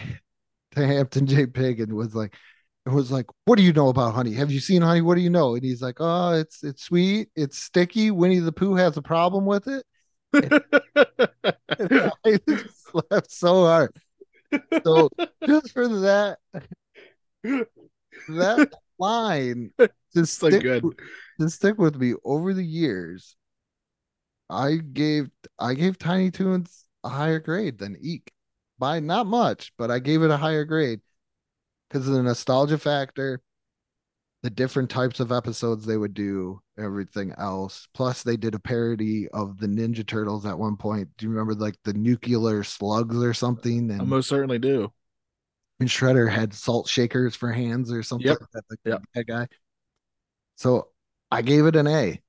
[0.76, 1.45] to Hampton J.
[1.47, 2.34] Pig and was like,
[2.86, 4.32] it was like, what do you know about honey?
[4.34, 5.02] Have you seen honey?
[5.02, 5.56] What do you know?
[5.56, 8.12] And he's like, oh, it's it's sweet, it's sticky.
[8.12, 9.86] Winnie the Pooh has a problem with it.
[10.32, 10.62] And
[12.26, 13.91] I just laughed so hard.
[14.86, 15.10] So
[15.45, 16.38] just for that,
[17.43, 18.69] that
[19.00, 19.71] line
[20.13, 20.84] just So good.
[21.39, 23.36] To stick with me over the years,
[24.50, 28.32] I gave I gave Tiny Toons a higher grade than Eek
[28.80, 31.02] by not much, but I gave it a higher grade
[31.89, 33.41] because of the nostalgia factor,
[34.43, 37.88] the different types of episodes they would do, everything else.
[37.93, 41.10] Plus, they did a parody of the Ninja Turtles at one point.
[41.17, 43.91] Do you remember like the nuclear slugs or something?
[43.91, 44.91] I most certainly do.
[45.80, 48.38] and Shredder had salt shakers for hands or something Yep.
[48.41, 48.63] like that.
[48.69, 49.02] Like Yep.
[49.13, 49.47] bad guy.
[50.56, 50.89] So
[51.31, 52.21] I gave it an A.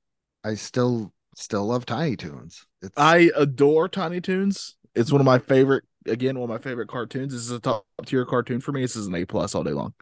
[0.44, 2.66] I still still love Tiny Toons.
[2.82, 4.76] It's I adore Tiny Toons.
[4.94, 7.32] It's one of my favorite again, one of my favorite cartoons.
[7.32, 8.82] This is a top tier cartoon for me.
[8.82, 9.94] This is an A plus all day long.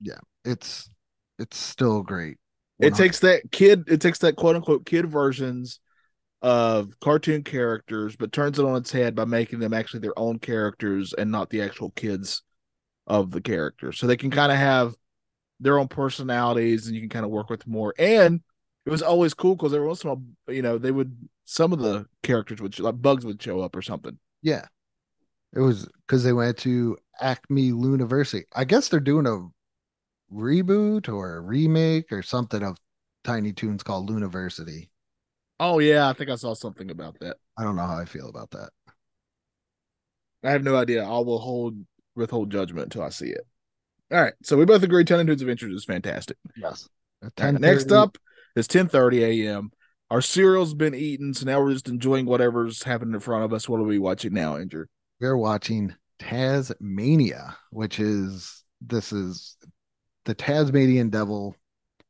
[0.00, 0.88] Yeah, it's
[1.38, 2.38] it's still great.
[2.78, 5.80] It takes that kid, it takes that quote unquote kid versions
[6.40, 10.38] of cartoon characters, but turns it on its head by making them actually their own
[10.38, 12.42] characters and not the actual kids
[13.06, 13.98] of the characters.
[13.98, 14.94] So they can kind of have
[15.60, 17.94] their own personalities and you can kind of work with more.
[17.98, 18.40] And
[18.86, 21.72] it was always cool because every once in a while, you know, they would some
[21.72, 24.18] of the characters would like bugs would show up or something.
[24.42, 24.66] Yeah.
[25.52, 28.44] It was because they went to Acme Looniversity.
[28.54, 29.48] I guess they're doing a
[30.32, 32.78] reboot or a remake or something of
[33.24, 34.88] Tiny Toons called Looniversity.
[35.58, 37.36] Oh yeah, I think I saw something about that.
[37.58, 38.70] I don't know how I feel about that.
[40.42, 41.04] I have no idea.
[41.04, 43.46] I will hold withhold judgment until I see it.
[44.12, 46.36] All right, so we both agree Tiny Toons Adventures is fantastic.
[46.56, 46.88] Yes.
[47.22, 48.18] At All right, next up
[48.56, 49.70] is 10:30 a.m.
[50.10, 53.68] Our cereal's been eaten, so now we're just enjoying whatever's happening in front of us.
[53.68, 54.86] What are we watching now, Andrew?
[55.20, 59.56] we're watching Taz-Mania, which is this is
[60.24, 61.54] the Tasmanian devil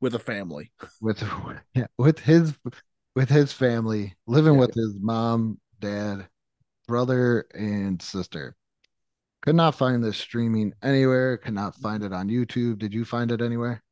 [0.00, 0.70] With a family.
[1.00, 1.22] with
[1.74, 2.54] yeah, with his
[3.16, 4.60] with his family living Yeah.
[4.60, 6.28] with his mom, dad,
[6.88, 8.54] brother, and sister.
[9.42, 11.38] Could not find this streaming anywhere.
[11.38, 12.78] Could not find it on YouTube.
[12.78, 13.82] Did you find it anywhere?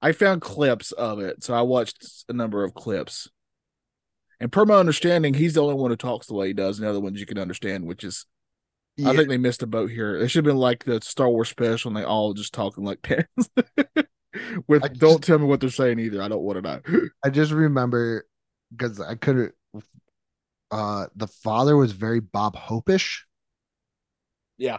[0.00, 3.28] I found clips of it, so I watched a number of clips.
[4.38, 6.86] And per my understanding, he's the only one who talks the way he does, and
[6.86, 8.26] the other ones you can understand, which is
[9.04, 10.16] I think they missed a boat here.
[10.16, 13.02] It should have been like the Star Wars special, and they all just talking like
[13.08, 13.28] that.
[14.68, 16.22] With just- don't tell me what they're saying either.
[16.22, 17.08] I don't want to know.
[17.24, 18.26] I just remember
[18.70, 19.54] because I couldn't.
[20.70, 23.20] Uh, the father was very Bob Hopish.
[24.58, 24.78] Yeah.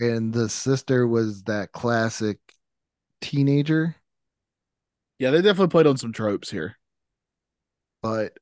[0.00, 2.38] and the sister was that classic
[3.20, 3.96] teenager.
[5.18, 6.76] yeah, they definitely played on some tropes here.
[8.02, 8.32] but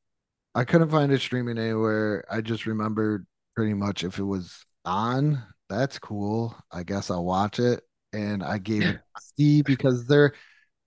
[0.55, 2.25] I couldn't find it streaming anywhere.
[2.31, 6.57] I just remembered pretty much if it was on, that's cool.
[6.73, 7.83] I guess I'll watch it.
[8.13, 10.35] And I gave it a C because there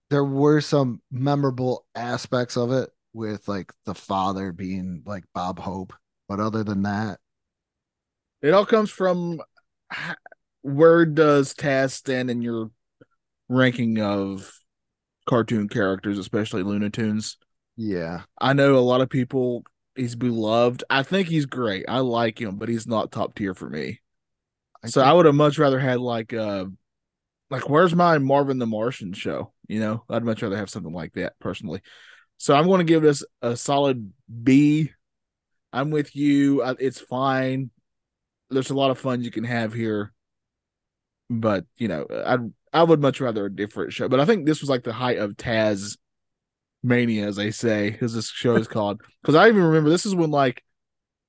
[0.10, 5.94] there were some memorable aspects of it with like the father being like Bob Hope.
[6.30, 7.20] But other than that,
[8.42, 9.42] It all comes from
[10.62, 12.72] where does Taz stand in your
[13.48, 14.52] ranking of
[15.28, 17.38] cartoon characters, especially Looney Tunes?
[17.76, 18.22] yeah.
[18.40, 19.64] I know a lot of people
[19.96, 20.84] he's beloved.
[20.90, 21.86] I think he's great.
[21.88, 24.00] I like him, but he's not top tier for me.
[24.84, 26.66] I so think- I would have much rather had like uh
[27.50, 29.54] like where's my Marvin the Martian show?
[29.68, 31.82] You know, I'd much rather have something like that personally.
[32.38, 34.92] So I'm going to give this a solid B
[35.72, 36.64] I'm with you.
[36.80, 37.70] It's fine.
[38.50, 40.14] There's a lot of fun you can have here,
[41.30, 42.38] but you know, I
[42.72, 44.08] I would much rather a different show.
[44.10, 45.98] But I think this was like the height of Taz
[46.84, 49.02] mania, as they say, as this show is called.
[49.22, 50.64] Because I even remember this is when like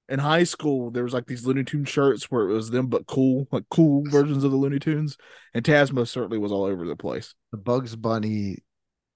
[0.08, 3.06] in high school there was like these Looney Tune shirts where it was them but
[3.06, 5.16] cool, like cool versions of the Looney Tunes,
[5.54, 7.34] and Taz most certainly was all over the place.
[7.52, 8.58] The Bugs Bunny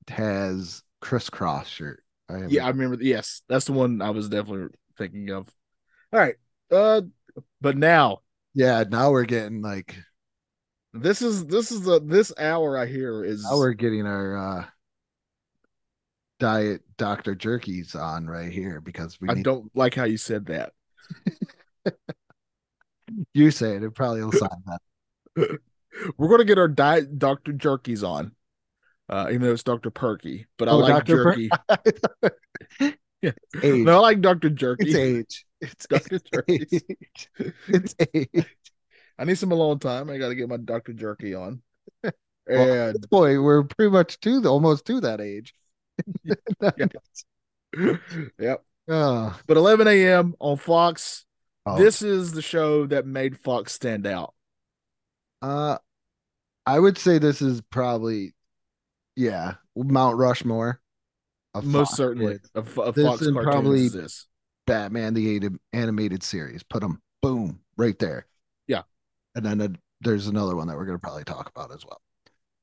[0.09, 2.03] has crisscross shirt.
[2.29, 3.03] I Yeah, I remember.
[3.03, 5.49] Yes, that's the one I was definitely thinking of.
[6.12, 6.37] All right,
[6.71, 7.03] uh,
[7.61, 8.20] but now
[8.55, 8.85] yeah.
[8.88, 9.97] Now we're getting like
[10.92, 14.64] this is this is the this hour right here is now we're getting our uh
[16.38, 17.35] diet Dr.
[17.35, 20.73] Jerky's on right here because we I need don't like how you said that.
[23.35, 23.83] you say it.
[23.83, 24.49] It probably will sign
[25.37, 25.59] that.
[26.16, 27.53] We're gonna get our diet Dr.
[27.53, 28.33] Jerky's on,
[29.09, 29.90] uh, even though it's Dr.
[29.90, 31.23] Perky, but I Oh, like Dr.
[31.23, 32.90] Per- jerky.
[33.62, 33.85] Age.
[33.85, 34.51] no, I like Dr.
[34.51, 34.88] Jerky.
[34.88, 35.47] It's age.
[35.72, 36.18] It's Dr.
[36.33, 36.72] Jerky's.
[36.72, 37.31] age.
[37.68, 38.57] It's age.
[39.18, 40.11] I need some alone time.
[40.11, 40.92] I got to get my Dr.
[40.92, 41.62] Jerky on.
[42.46, 45.55] Well, And boy, we're pretty much to the almost to that age.
[48.38, 50.35] yep, Oh, but 11 a.m.
[50.38, 51.24] on Fox.
[51.64, 51.79] oh.
[51.79, 54.35] This is the show that made Fox stand out.
[55.40, 55.79] Uh,
[56.66, 58.35] I would say this is probably,
[59.16, 60.81] yeah, Mount Rushmore.
[61.55, 64.27] of Most certainly, a, a This Fox and cartoon probably- this.
[64.66, 66.62] Batman the animated series.
[66.62, 68.27] Put them, boom, right there.
[68.66, 68.83] Yeah.
[69.35, 69.68] and then uh,
[70.00, 72.00] there's another one that we're gonna probably talk about as well.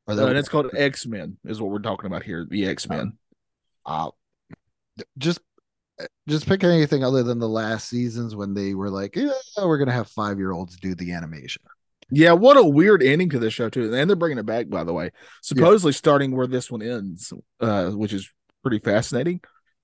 [0.07, 2.45] Or Uh, and it's called X Men, is what we're talking about here.
[2.49, 3.17] The X Men.
[3.85, 4.09] uh,
[5.17, 5.39] just
[6.27, 9.91] just pick anything other than the last seasons when they were like, yeah, we're gonna
[9.91, 11.61] have five year olds do the animation.
[12.09, 14.83] Yeah, what a weird ending to this show too, and they're bringing it back by
[14.83, 15.11] the way.
[15.41, 18.29] Supposedly starting where this one ends, uh, which is
[18.63, 19.41] pretty fascinating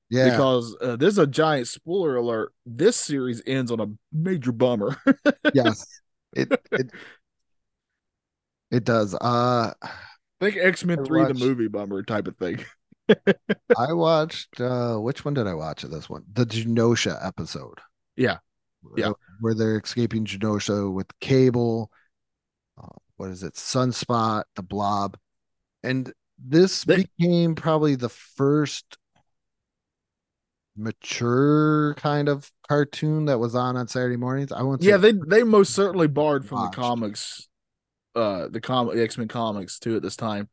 [0.09, 2.53] Yeah, because uh, this is a giant spoiler alert.
[2.65, 4.95] This series ends on a major bummer.
[5.53, 5.85] yes,
[6.33, 6.91] it it
[8.71, 9.15] it does.
[9.15, 9.73] Uh,
[10.39, 12.63] think X Men I Three, the movie bummer type of thing.
[13.77, 16.23] I watched uh which one did I watch of this one?
[16.31, 17.79] The Genosha episode.
[18.15, 18.37] Yeah.
[18.95, 19.11] Yeah.
[19.41, 21.91] Where they're escaping Genosha with Cable.
[22.81, 23.53] Uh, what is it?
[23.55, 25.17] Sunspot, the Blob.
[25.83, 28.97] And this They- became probably the first
[30.77, 34.51] mature kind of cartoon that was on on Saturday mornings.
[34.51, 36.75] I won't Yeah, they they most certainly barred from Watched.
[36.75, 37.47] the comics,
[38.15, 40.49] uh, the com X Men comics too at this time.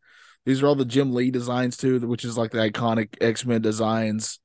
[0.47, 3.63] These are all the Jim Lee designs too, which is like the iconic X Men
[3.63, 4.41] designs.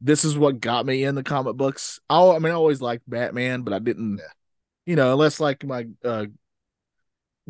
[0.00, 2.00] This is what got me in the comic books.
[2.08, 4.24] I, I mean, I always liked Batman, but I didn't, Yeah.
[4.86, 6.26] you know, unless like my uh,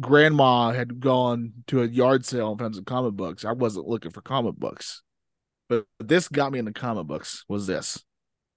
[0.01, 3.44] grandma had gone to a yard sale and found some comic books.
[3.44, 5.03] I wasn't looking for comic books,
[5.70, 7.44] but this got me in the comic books.
[7.48, 8.04] Was this?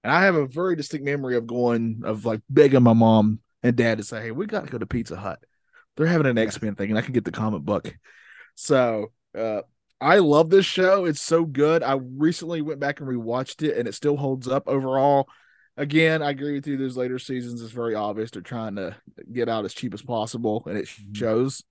[0.02, 3.74] And I have a very distinct memory of going, of like begging my mom and
[3.74, 5.38] dad to say, Hey, we got to go to Pizza Hut.
[5.96, 7.96] They're having an X Men thing and I can get the comic book.
[8.56, 9.62] So, uh,
[10.00, 11.06] I love this show.
[11.06, 11.82] It's so good.
[11.82, 15.28] I recently went back and rewatched it and it still holds up overall.
[15.76, 16.76] Again, I agree with you.
[16.76, 18.30] Those later seasons is very obvious.
[18.32, 18.96] They're trying to
[19.32, 21.16] get out as cheap as possible and it Mhm.
[21.16, 21.62] shows.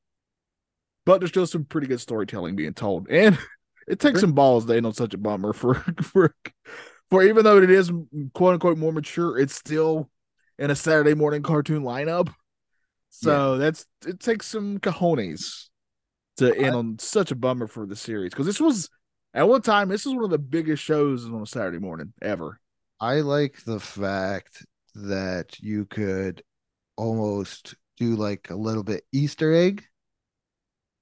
[1.06, 3.08] But there's still some pretty good storytelling being told.
[3.10, 3.38] And
[3.88, 6.36] it takes some balls to end on such a bummer for for
[7.10, 7.91] for even though it is
[8.34, 10.10] quote unquote more mature, it's still
[10.58, 12.34] in a Saturday morning cartoon lineup.
[13.10, 15.69] So that's it takes some cojones
[16.38, 18.89] to end on such a bummer for the series because this was
[19.34, 22.60] at one time this is one of the biggest shows on a Saturday morning ever.
[23.00, 24.65] I like the fact
[24.96, 26.41] that you could
[26.96, 29.84] almost do like a little bit Easter egg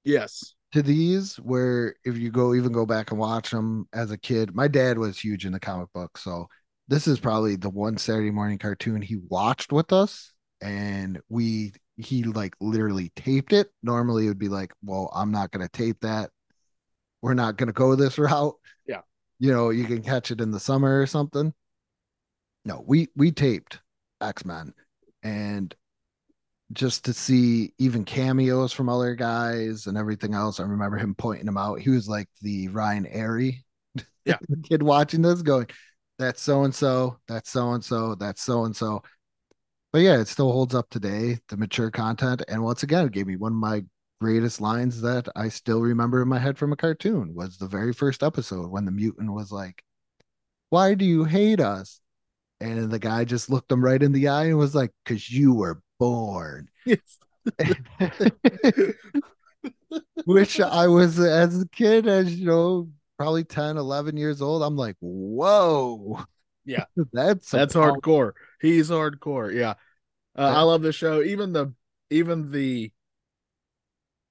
[0.04, 0.56] Yes.
[0.72, 4.56] To these where if you go even go back and watch them as a kid
[4.56, 6.48] my dad was huge in the comic book so
[6.88, 12.24] this is probably the one saturday morning cartoon he watched with us and we he
[12.24, 13.70] like literally taped it.
[13.84, 16.30] Normally it would be like well i'm not going to tape that.
[17.22, 18.56] We're not going to go this route.
[18.88, 19.02] Yeah.
[19.40, 21.54] you know you can catch it in the summer or something.
[22.66, 23.80] No we we taped
[24.22, 24.74] x-men
[25.24, 25.76] and
[26.74, 30.60] just to see even cameos from other guys and everything else.
[30.60, 31.80] I remember him pointing him out.
[31.80, 33.64] He was like the Ryan Airy
[34.26, 34.38] Yeah.
[34.70, 35.68] kid watching this going,
[36.20, 39.04] that's so and so, that's so and so, that's so and so.
[39.94, 42.44] But yeah, it still holds up today, the mature content.
[42.48, 43.84] And once again, it gave me one of my
[44.22, 47.94] greatest lines that I still remember in my head from a cartoon was the very
[47.94, 49.84] first episode when the mutant was like,
[50.70, 52.02] Why do you hate us?
[52.62, 55.54] And the guy just looked him right in the eye and was like, Because you
[55.54, 56.68] were born.
[56.86, 57.18] Yes.
[60.26, 64.64] Which I was as a kid, as you know, probably 10, 11 years old.
[64.64, 66.24] I'm like, whoa.
[66.66, 66.86] Yeah.
[67.14, 68.32] that's That's power- hardcore.
[68.62, 69.54] He's hardcore.
[69.54, 69.72] Yeah.
[70.38, 70.60] Uh, Yeah.
[70.60, 71.22] I love the show.
[71.22, 71.74] Even the
[72.10, 72.92] even the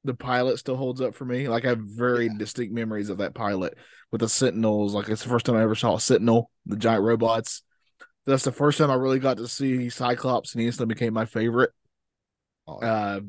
[0.05, 1.49] the pilot still holds up for me.
[1.49, 3.77] Like I have very distinct memories of that pilot
[4.11, 4.95] with the Sentinels.
[4.95, 7.63] Like it's the first time I ever saw a Sentinel, the giant robots.
[8.31, 11.25] That's the first time I really got to see Cyclops, and he instantly became my
[11.27, 11.71] favorite.
[12.67, 13.21] Uh,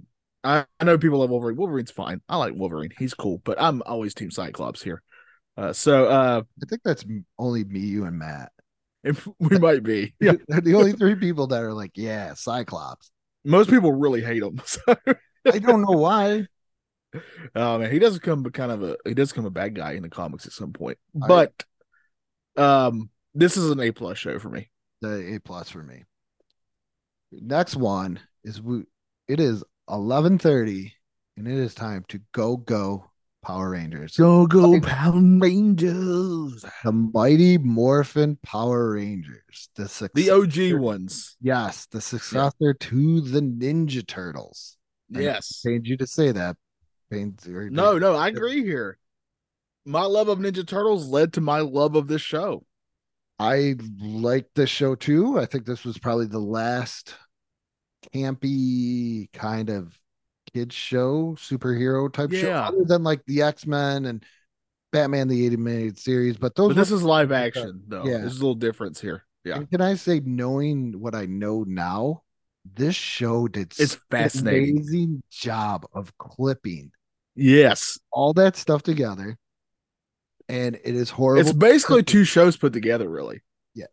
[0.43, 1.58] I, I know people love Wolverine.
[1.58, 2.22] Wolverine's fine.
[2.30, 2.91] I like Wolverine.
[2.97, 5.02] He's cool, but I'm always Team Cyclops here.
[5.58, 7.06] Uh, so uh, I think that's
[7.38, 8.52] only me, you, and Matt.
[9.04, 10.34] if we might be, yeah.
[10.47, 13.12] They're the only three people that are like, yeah, Cyclops.
[13.43, 14.62] Most people really hate him.
[14.66, 14.82] So,
[15.54, 16.45] I don't know why.
[17.56, 19.93] oh man, he does become a kind of a he does become a bad guy
[19.93, 20.97] in the comics at some point.
[21.22, 21.64] I- But
[22.58, 24.70] um, this is an A plus show for me.
[25.02, 26.04] The A plus for me.
[27.32, 28.84] Next one is we.
[29.28, 30.93] It is eleven thirty,
[31.38, 33.10] and it is time to go go
[33.43, 34.16] Power Rangers.
[34.18, 39.70] Go go Fucking- Power Rangers, The Mighty Morphin Power Rangers.
[39.76, 41.36] The successor, the OG ones.
[41.41, 44.78] Yes, the successor to the Ninja Turtles.
[45.16, 45.62] I Yes.
[45.66, 46.58] pained you to say that.
[47.10, 48.97] Pains or- No, no, I agree here.
[49.86, 52.66] My love of Ninja Turtles led to my love of this show.
[53.42, 55.39] I like this show too.
[55.39, 57.16] I think this was probably the last
[58.14, 59.98] campy kind of
[60.54, 64.24] kids show, superhero type show, other than like the X Men and
[64.92, 66.38] Batman the Eighty animated series.
[66.38, 68.04] But those, But this is live action, though.
[68.06, 68.20] Yeah.
[68.20, 69.24] There's a little difference here.
[69.44, 69.56] Yeah.
[69.56, 72.22] and can I say, knowing what I know now,
[72.76, 74.78] this show did It's fascinating.
[74.78, 76.92] amazing job of clipping
[77.36, 77.98] Yes.
[78.12, 79.38] all that stuff together,
[80.52, 81.41] and it is horrible.
[81.41, 83.41] It's basically two shows put together, really.
[83.74, 83.86] Yeah,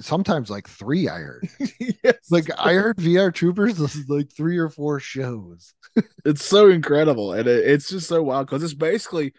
[0.00, 1.08] sometimes like three.
[1.08, 1.48] I heard.
[1.80, 2.30] yes.
[2.30, 3.76] like I heard VR Troopers.
[3.76, 5.74] This is like three or four shows.
[6.24, 9.32] it's so incredible and it, it's just so wild because it's basically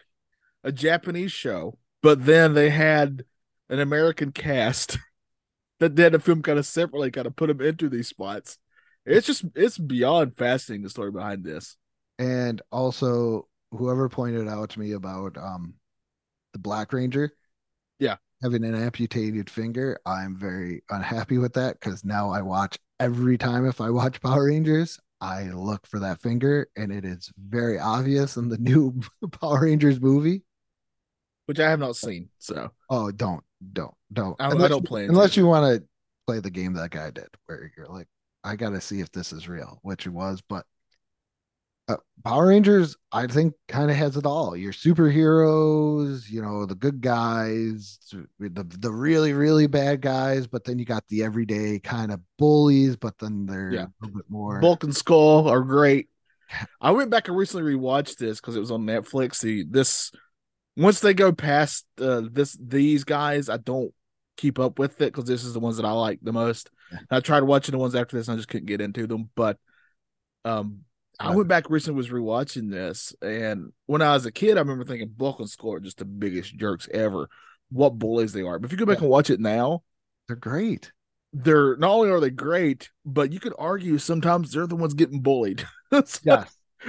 [0.63, 3.23] a japanese show but then they had
[3.69, 4.97] an american cast
[5.79, 8.57] that did a film kind of separately kind of put them into these spots
[9.05, 11.77] it's just it's beyond fascinating the story behind this
[12.17, 15.75] And also, whoever pointed out to me about um
[16.55, 17.33] the Black Ranger,
[17.99, 18.15] Yeah.
[18.41, 23.65] having an amputated finger, I'm very unhappy with that because now I watch every time
[23.67, 28.37] if I watch Power Rangers, I look for that finger, and it is very obvious
[28.37, 29.01] in the new
[29.41, 30.43] Power Rangers movie.
[31.47, 33.43] which i have not seen so Oh, don't,
[33.73, 34.39] don't, don't.
[34.39, 34.95] I- I don't to.
[34.95, 35.85] Unless you want to
[36.25, 38.07] play the game that guy did, where you're like,
[38.45, 40.41] I got to see if this is real, which it was.
[40.47, 40.65] But
[41.87, 44.55] uh, Power Rangers, I think, kind of has it all.
[44.57, 47.99] Your superheroes, you know, the good guys,
[48.39, 52.95] the the really really bad guys, but then you got the everyday kind of bullies,
[52.95, 53.83] but then they're Yeah.
[53.83, 54.59] a little bit more.
[54.61, 56.09] bulk and skull are great
[56.79, 60.11] i went back and recently rewatched this because it was on netflix the this
[60.77, 63.91] once they go past uh, this these guys i don't
[64.37, 66.99] keep up with it because this is the ones that i like the most Yeah.
[67.09, 69.57] i tried watching the ones after this and i just couldn't get into them but
[70.45, 70.81] um
[71.19, 74.83] i went back recently was rewatching this and when i was a kid i remember
[74.85, 77.29] thinking bulk and skull are just the biggest jerks ever
[77.71, 79.03] what bullies they are but if you go back Yeah.
[79.03, 79.81] and watch it now
[80.27, 80.91] They're great.
[81.33, 85.21] they're not only are they great but you could argue sometimes they're the ones getting
[85.21, 85.65] bullied
[86.05, 86.57] So- Yes.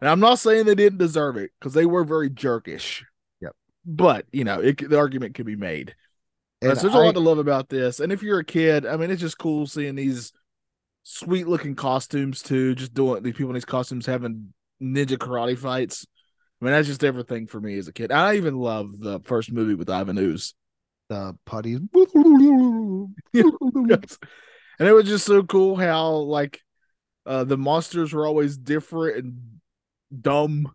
[0.00, 3.02] and I'm not saying they didn't deserve it because they were very jerkish.
[3.40, 3.52] Yep.
[3.84, 5.94] But you know, it, the argument could be made.
[6.62, 8.00] And so there's a I- lot to love about this.
[8.00, 10.32] And if you're a kid, I mean, it's just cool seeing these
[11.10, 12.74] sweet looking costumes too.
[12.74, 14.52] Just doing these people in these costumes having
[14.82, 16.06] ninja karate fights.
[16.60, 18.12] I mean, that's just everything for me as a kid.
[18.12, 20.54] I even love the first movie with Ivan Ooze.
[21.08, 21.80] the putties.
[23.34, 24.18] Yes.
[24.78, 26.60] And it was just so cool how like
[27.26, 29.60] uh the monsters were always different and
[30.20, 30.72] dumb.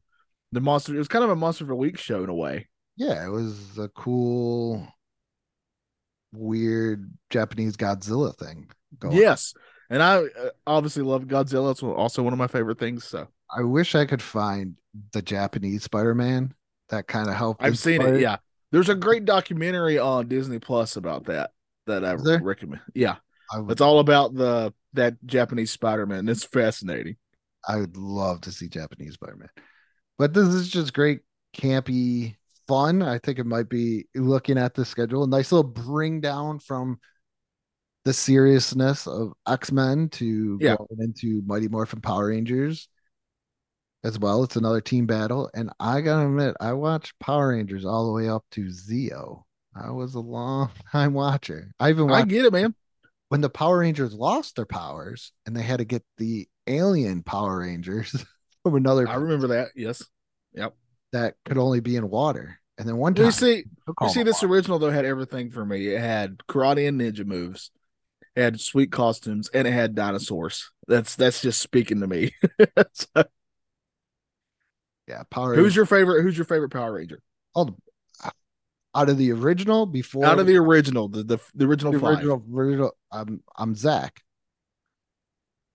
[0.51, 2.67] The monster it was kind of a monster of a week show in a way.
[2.97, 4.87] yeah, it was a cool,
[6.31, 8.69] weird Japanese Godzilla thing.
[8.99, 9.17] Going.
[9.17, 9.53] Yes.
[9.89, 11.71] And I uh, obviously love Godzilla.
[11.71, 13.03] It's also one of my favorite things.
[13.03, 14.75] So I wish I could find
[15.11, 16.53] the Japanese Spider-Man
[16.89, 17.63] that kind of helped.
[17.63, 18.19] I've seen it.
[18.19, 18.37] Yeah.
[18.71, 21.51] There's a great documentary on Disney Plus about that
[21.85, 22.81] that I recommend.
[22.95, 23.17] Yeah.
[23.51, 26.27] I would, It's all about the that Japanese Spider-Man.
[26.29, 27.17] It's fascinating.
[27.67, 29.49] I would love to see Japanese Spider-Man.
[30.17, 31.21] But this is just great,
[31.55, 32.35] campy
[32.67, 33.01] fun.
[33.01, 36.99] I think it might be looking at the schedule, a nice little bring down from
[38.05, 40.75] the seriousness of X-Men to Yeah.
[40.77, 42.87] going into Mighty Morphin Power Rangers
[44.03, 44.43] as well.
[44.43, 45.49] It's another team battle.
[45.53, 49.43] And I gotta admit, I watched Power Rangers all the way up to Zeo.
[49.75, 51.71] I was a long time watcher.
[51.79, 52.75] I even I get it, man.
[53.29, 57.59] when the Power Rangers lost their powers and they had to get the alien Power
[57.59, 58.25] Rangers
[58.63, 59.69] from another I remember that.
[59.75, 60.03] Yes.
[60.53, 60.75] Yep.
[61.13, 62.59] that could only be in water.
[62.77, 63.63] And then one time, You see,
[64.01, 64.51] you see, this wallet.
[64.57, 65.87] original though had everything for me.
[65.87, 67.71] It had karate and ninja moves,
[68.35, 70.71] it had sweet costumes, and it had dinosaurs.
[70.87, 72.31] That's that's just speaking to me.
[72.93, 73.23] So,
[75.07, 75.55] yeah, Power.
[75.55, 76.23] who's your favorite?
[76.23, 77.21] Who's your favorite Power Ranger
[77.53, 77.73] all the,
[78.23, 78.29] uh,
[78.95, 81.09] out of the original before out of the original?
[81.09, 82.17] The the, the original the five.
[82.17, 82.91] original original?
[83.11, 84.21] I'm I'm Zack.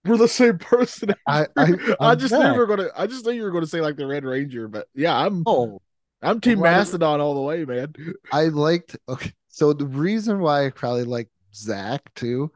[0.04, 1.14] We're the same person.
[1.26, 2.88] I I, I just knew you were gonna.
[2.96, 5.80] I just knew you were gonna say like the Red Ranger, but yeah, I'm Oh,
[6.22, 7.94] I'm Team Mastodon all the way, man.
[8.32, 8.96] I liked.
[9.08, 12.52] Okay, so the reason why I probably like Zack too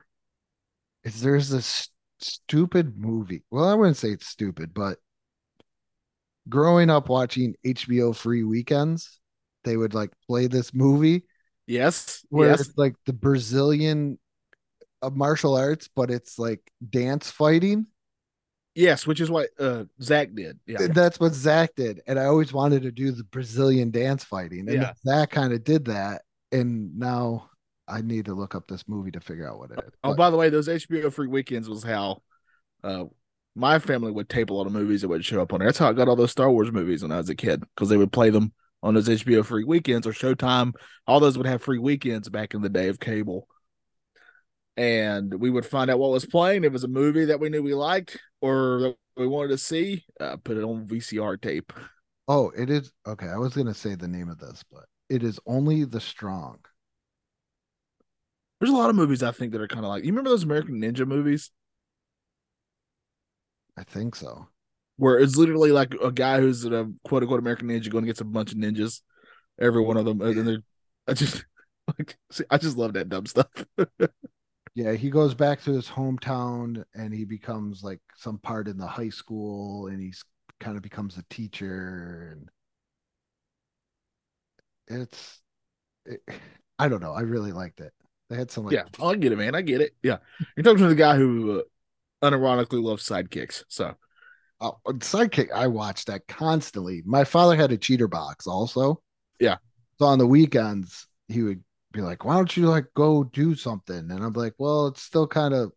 [1.04, 1.88] is there's this
[2.20, 3.42] stupid movie.
[3.50, 4.98] Well, I wouldn't say it's stupid, but
[6.48, 9.20] growing up watching HBO free weekends,
[9.64, 11.24] they would like play this movie
[11.66, 14.18] Yes, where yes, it's like the Brazilian
[15.02, 17.86] uh, martial arts, but it's like dance fighting.
[18.74, 19.06] yes.
[19.06, 20.58] Which is what uh Zack did.
[20.66, 22.00] Yeah, That's what Zack did.
[22.06, 24.68] And I always wanted to do the Brazilian dance fighting.
[24.68, 24.92] And Yeah.
[25.06, 26.22] Zack kind of did that.
[26.50, 27.50] And now
[27.88, 29.92] I need to look up this movie to figure out what it is.
[30.04, 32.22] Oh, But- by the way, those HBO free weekends was how
[32.84, 33.04] uh
[33.54, 35.68] my family would tape a lot of movies that would show up on there.
[35.68, 37.90] That's how I got all those Star Wars movies when I was a kid because
[37.90, 38.52] they would play them
[38.82, 40.72] on those HBO free weekends or Showtime.
[41.06, 43.46] All those would have free weekends back in the day of cable.
[44.76, 46.64] And we would find out what was playing.
[46.64, 49.58] If it was a movie that we knew we liked or that we wanted to
[49.58, 51.72] see, uh, put it on VCR tape.
[52.28, 53.26] oh, it is okay.
[53.28, 56.58] I was gonna say the name of this, but it is only the strong.
[58.62, 60.44] There's a lot of movies I think that are kind of like you remember those
[60.44, 61.50] American Ninja movies
[63.76, 64.48] I think so.
[64.96, 68.24] where it's literally like a guy who's a quote unquote American ninja going against a
[68.24, 69.00] bunch of ninjas,
[69.60, 70.58] every one of them, and they're
[71.08, 71.44] I just
[71.98, 73.48] like see, I just love that dumb stuff.
[74.74, 78.86] Yeah, he goes back to his hometown and he becomes like some part in the
[78.86, 80.24] high school and he's
[80.60, 82.38] kind of becomes a teacher
[84.88, 85.40] and it's
[86.06, 86.22] it,
[86.78, 87.12] I don't know.
[87.12, 87.92] I really liked it.
[88.30, 89.54] They had some like yeah, I get it, man.
[89.54, 89.94] I get it.
[90.02, 90.18] Yeah,
[90.56, 93.64] you're talking to the guy who uh, unironically loves sidekicks.
[93.68, 93.94] So
[94.60, 95.52] oh, sidekick.
[95.52, 97.02] I watched that constantly.
[97.04, 99.02] My father had a cheater box also.
[99.38, 99.56] Yeah.
[99.98, 101.62] So on the weekends he would
[101.92, 105.26] be like, "Why don't you like go do something?" And I'm like, "Well, it's still
[105.26, 105.72] kind of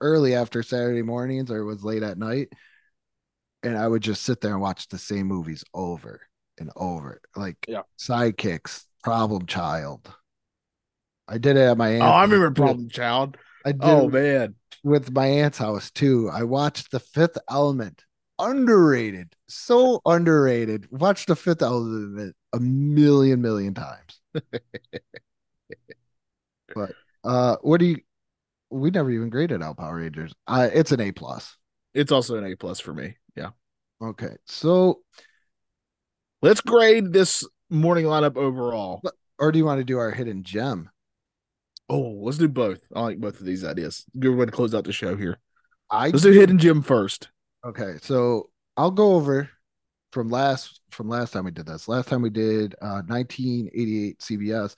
[0.00, 2.48] early after Saturday mornings or it was late at night."
[3.62, 6.20] And I would just sit there and watch the same movies over
[6.58, 7.82] and over, like Yeah.
[7.98, 10.12] sidekicks, Problem Child.
[11.28, 12.02] I did it at my aunt's.
[12.04, 12.50] oh, I remember.
[12.52, 13.36] Problem Child.
[13.66, 16.30] I did Oh man, with my aunt's house too.
[16.32, 18.04] I watched The Fifth Element.
[18.40, 20.86] Underrated, so underrated.
[20.92, 24.20] Watched The Fifth Element a million, million times.
[26.74, 26.92] but
[27.24, 27.96] uh, what do you?
[28.70, 30.32] We never even graded out Power Rangers.
[30.46, 31.56] Uh, it's an A plus.
[31.94, 33.16] it's also an A plus for me.
[33.34, 33.50] Yeah,
[34.02, 35.00] Okay, so
[36.42, 39.02] let's grade this morning lineup overall.
[39.38, 40.90] or do you want to do our hidden gem?
[41.88, 42.80] Oh, let's do both.
[42.94, 44.04] I like both of these ideas.
[44.18, 45.38] Good way to close out the show here.
[45.90, 47.28] I Let's do Hidden Gem first.
[47.64, 49.48] Okay, so I'll go over
[50.12, 51.88] from last from last time we did this.
[51.88, 54.74] Last time we did uh 1988 CBS.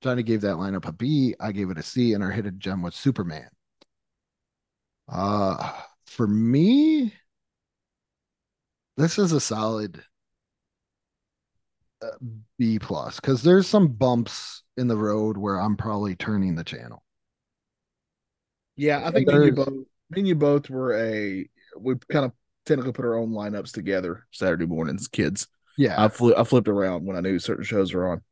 [0.00, 1.34] Johnny gave that lineup a B.
[1.40, 3.48] I gave it a C, and our hidden gem was Superman.
[5.08, 5.72] Uh
[6.06, 7.14] for me,
[8.96, 10.02] this is a solid
[12.58, 17.02] B plus because there's some bumps in the road where I'm probably turning the channel.
[18.76, 19.86] Yeah, I think me and you both, me
[20.18, 21.48] and you both were a.
[21.76, 22.32] We kind of
[22.64, 25.48] technically put our own lineups together Saturday mornings, kids.
[25.76, 28.22] Yeah, I fli I flipped around when I knew certain shows were on.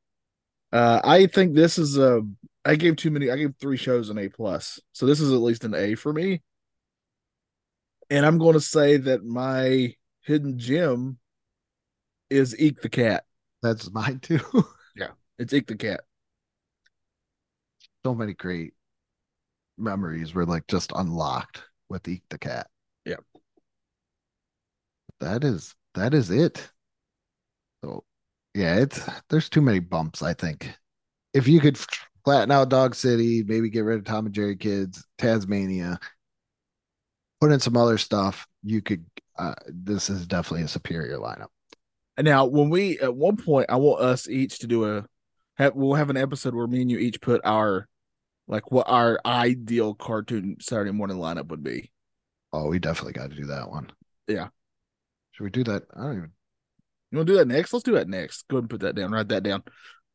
[0.73, 2.23] Uh, I think this is a.
[2.65, 3.31] I gave too many.
[3.31, 6.13] I gave three shows an A plus, so this is at least an A for
[6.13, 6.43] me.
[8.11, 11.19] And I'm going to say that my hidden gem
[12.31, 13.25] is Eek the Cat.
[13.67, 14.41] That's mine too.
[14.97, 16.01] Yeah, it's Eek the Cat.
[18.05, 18.73] so many great
[19.77, 22.69] memories were like just unlocked with Eek the Cat.
[23.05, 23.23] Yep.
[25.21, 26.71] That is that is it.
[27.85, 28.05] So
[28.55, 30.71] yeah, it's there's too many bumps, I think.
[31.35, 31.79] If you could
[32.25, 36.01] flatten out Dog City, maybe get rid of Tom and Jerry Kids, Taz-Mania,
[37.41, 39.05] put in some other stuff, you could
[39.39, 41.49] uh this is definitely a superior lineup.
[42.17, 45.07] And now, when we at one point, I want us each to do a.
[45.59, 47.89] Have, we'll have an episode where me and you each put our,
[48.47, 51.91] like, what our ideal cartoon Saturday morning lineup would be.
[52.53, 53.91] Oh, we definitely got to do that one.
[54.29, 54.49] Yeah.
[55.33, 55.85] Should we do that?
[55.95, 56.31] I don't even
[57.11, 57.73] You want to do that next?
[57.73, 58.47] Let's do that next.
[58.49, 59.13] Go ahead and put that down.
[59.13, 59.63] Write that down.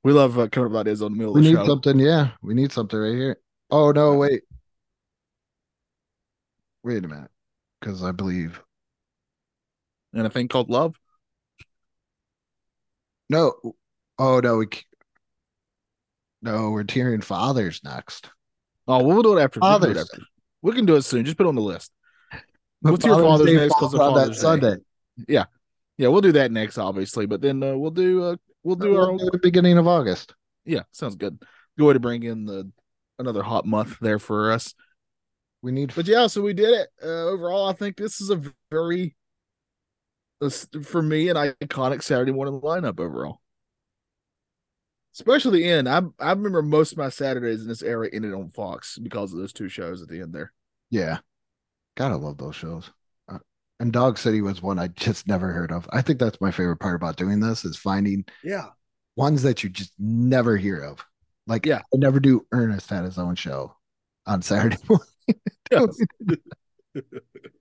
[0.04, 1.58] We love uh, coming up with ideas on the middle we of the show.
[1.58, 2.32] We need something, yeah.
[2.42, 3.38] We need something right here.
[3.70, 4.44] Oh no, wait.
[6.84, 7.32] Wait a minute.
[7.80, 8.62] Because I believe
[10.14, 10.96] And a thing called love.
[13.32, 13.54] No
[14.20, 14.68] Oh no, we
[16.44, 18.30] no, we're tearing fathers next.
[18.88, 19.60] Oh, we'll do it after.
[19.60, 20.22] We'll Father's after.
[20.62, 21.26] We can do it soon.
[21.26, 21.92] Just put it on the list.
[22.84, 24.42] We'll tear Father's Day next 'cause falls of that Father's Day.
[24.42, 24.76] Sunday.
[25.28, 25.46] Yeah,
[25.98, 27.26] yeah, we'll do that next, obviously.
[27.26, 29.18] But then uh, we'll do uh, we'll do our We'll own.
[29.18, 30.34] do the beginning of August.
[30.66, 31.40] Yeah, sounds good.
[31.78, 32.70] Good way to bring in the
[33.18, 34.74] another hot month there for us.
[35.62, 36.90] We need But yeah, so we did it.
[37.04, 39.16] Uh, overall, I think this is a very,
[40.84, 43.40] for me, an iconic Saturday morning lineup overall.
[45.14, 45.90] Especially the end.
[45.90, 49.40] I I remember most of my Saturdays in this era ended on Fox because of
[49.40, 50.54] those two shows at the end there.
[50.90, 51.20] Yeah.
[51.98, 52.90] Gotta love those shows.
[53.28, 53.40] Uh,
[53.80, 55.88] and Dog City was one I just never heard of.
[55.92, 58.68] I think that's my favorite part about doing this is finding Yeah.
[59.18, 61.04] ones that you just never hear of.
[61.46, 61.80] Like Yeah.
[61.94, 63.76] I never do Ernest had his own show
[64.26, 65.08] on Saturday morning.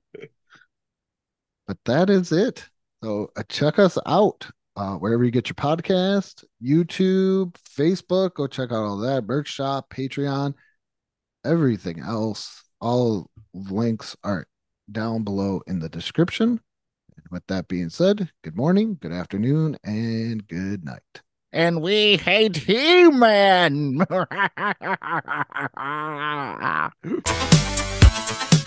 [1.70, 2.68] but that is it.
[3.00, 4.44] So uh, check us out
[4.74, 8.34] uh, wherever you get your podcast, YouTube, Facebook.
[8.34, 10.54] Go check out all that merch shop, Patreon,
[11.44, 12.64] everything else.
[12.80, 14.48] All links are
[14.90, 16.60] down below in the description.
[17.16, 21.22] And with that being said, good morning, good afternoon, and good night.
[21.52, 24.04] And we hate He-Man.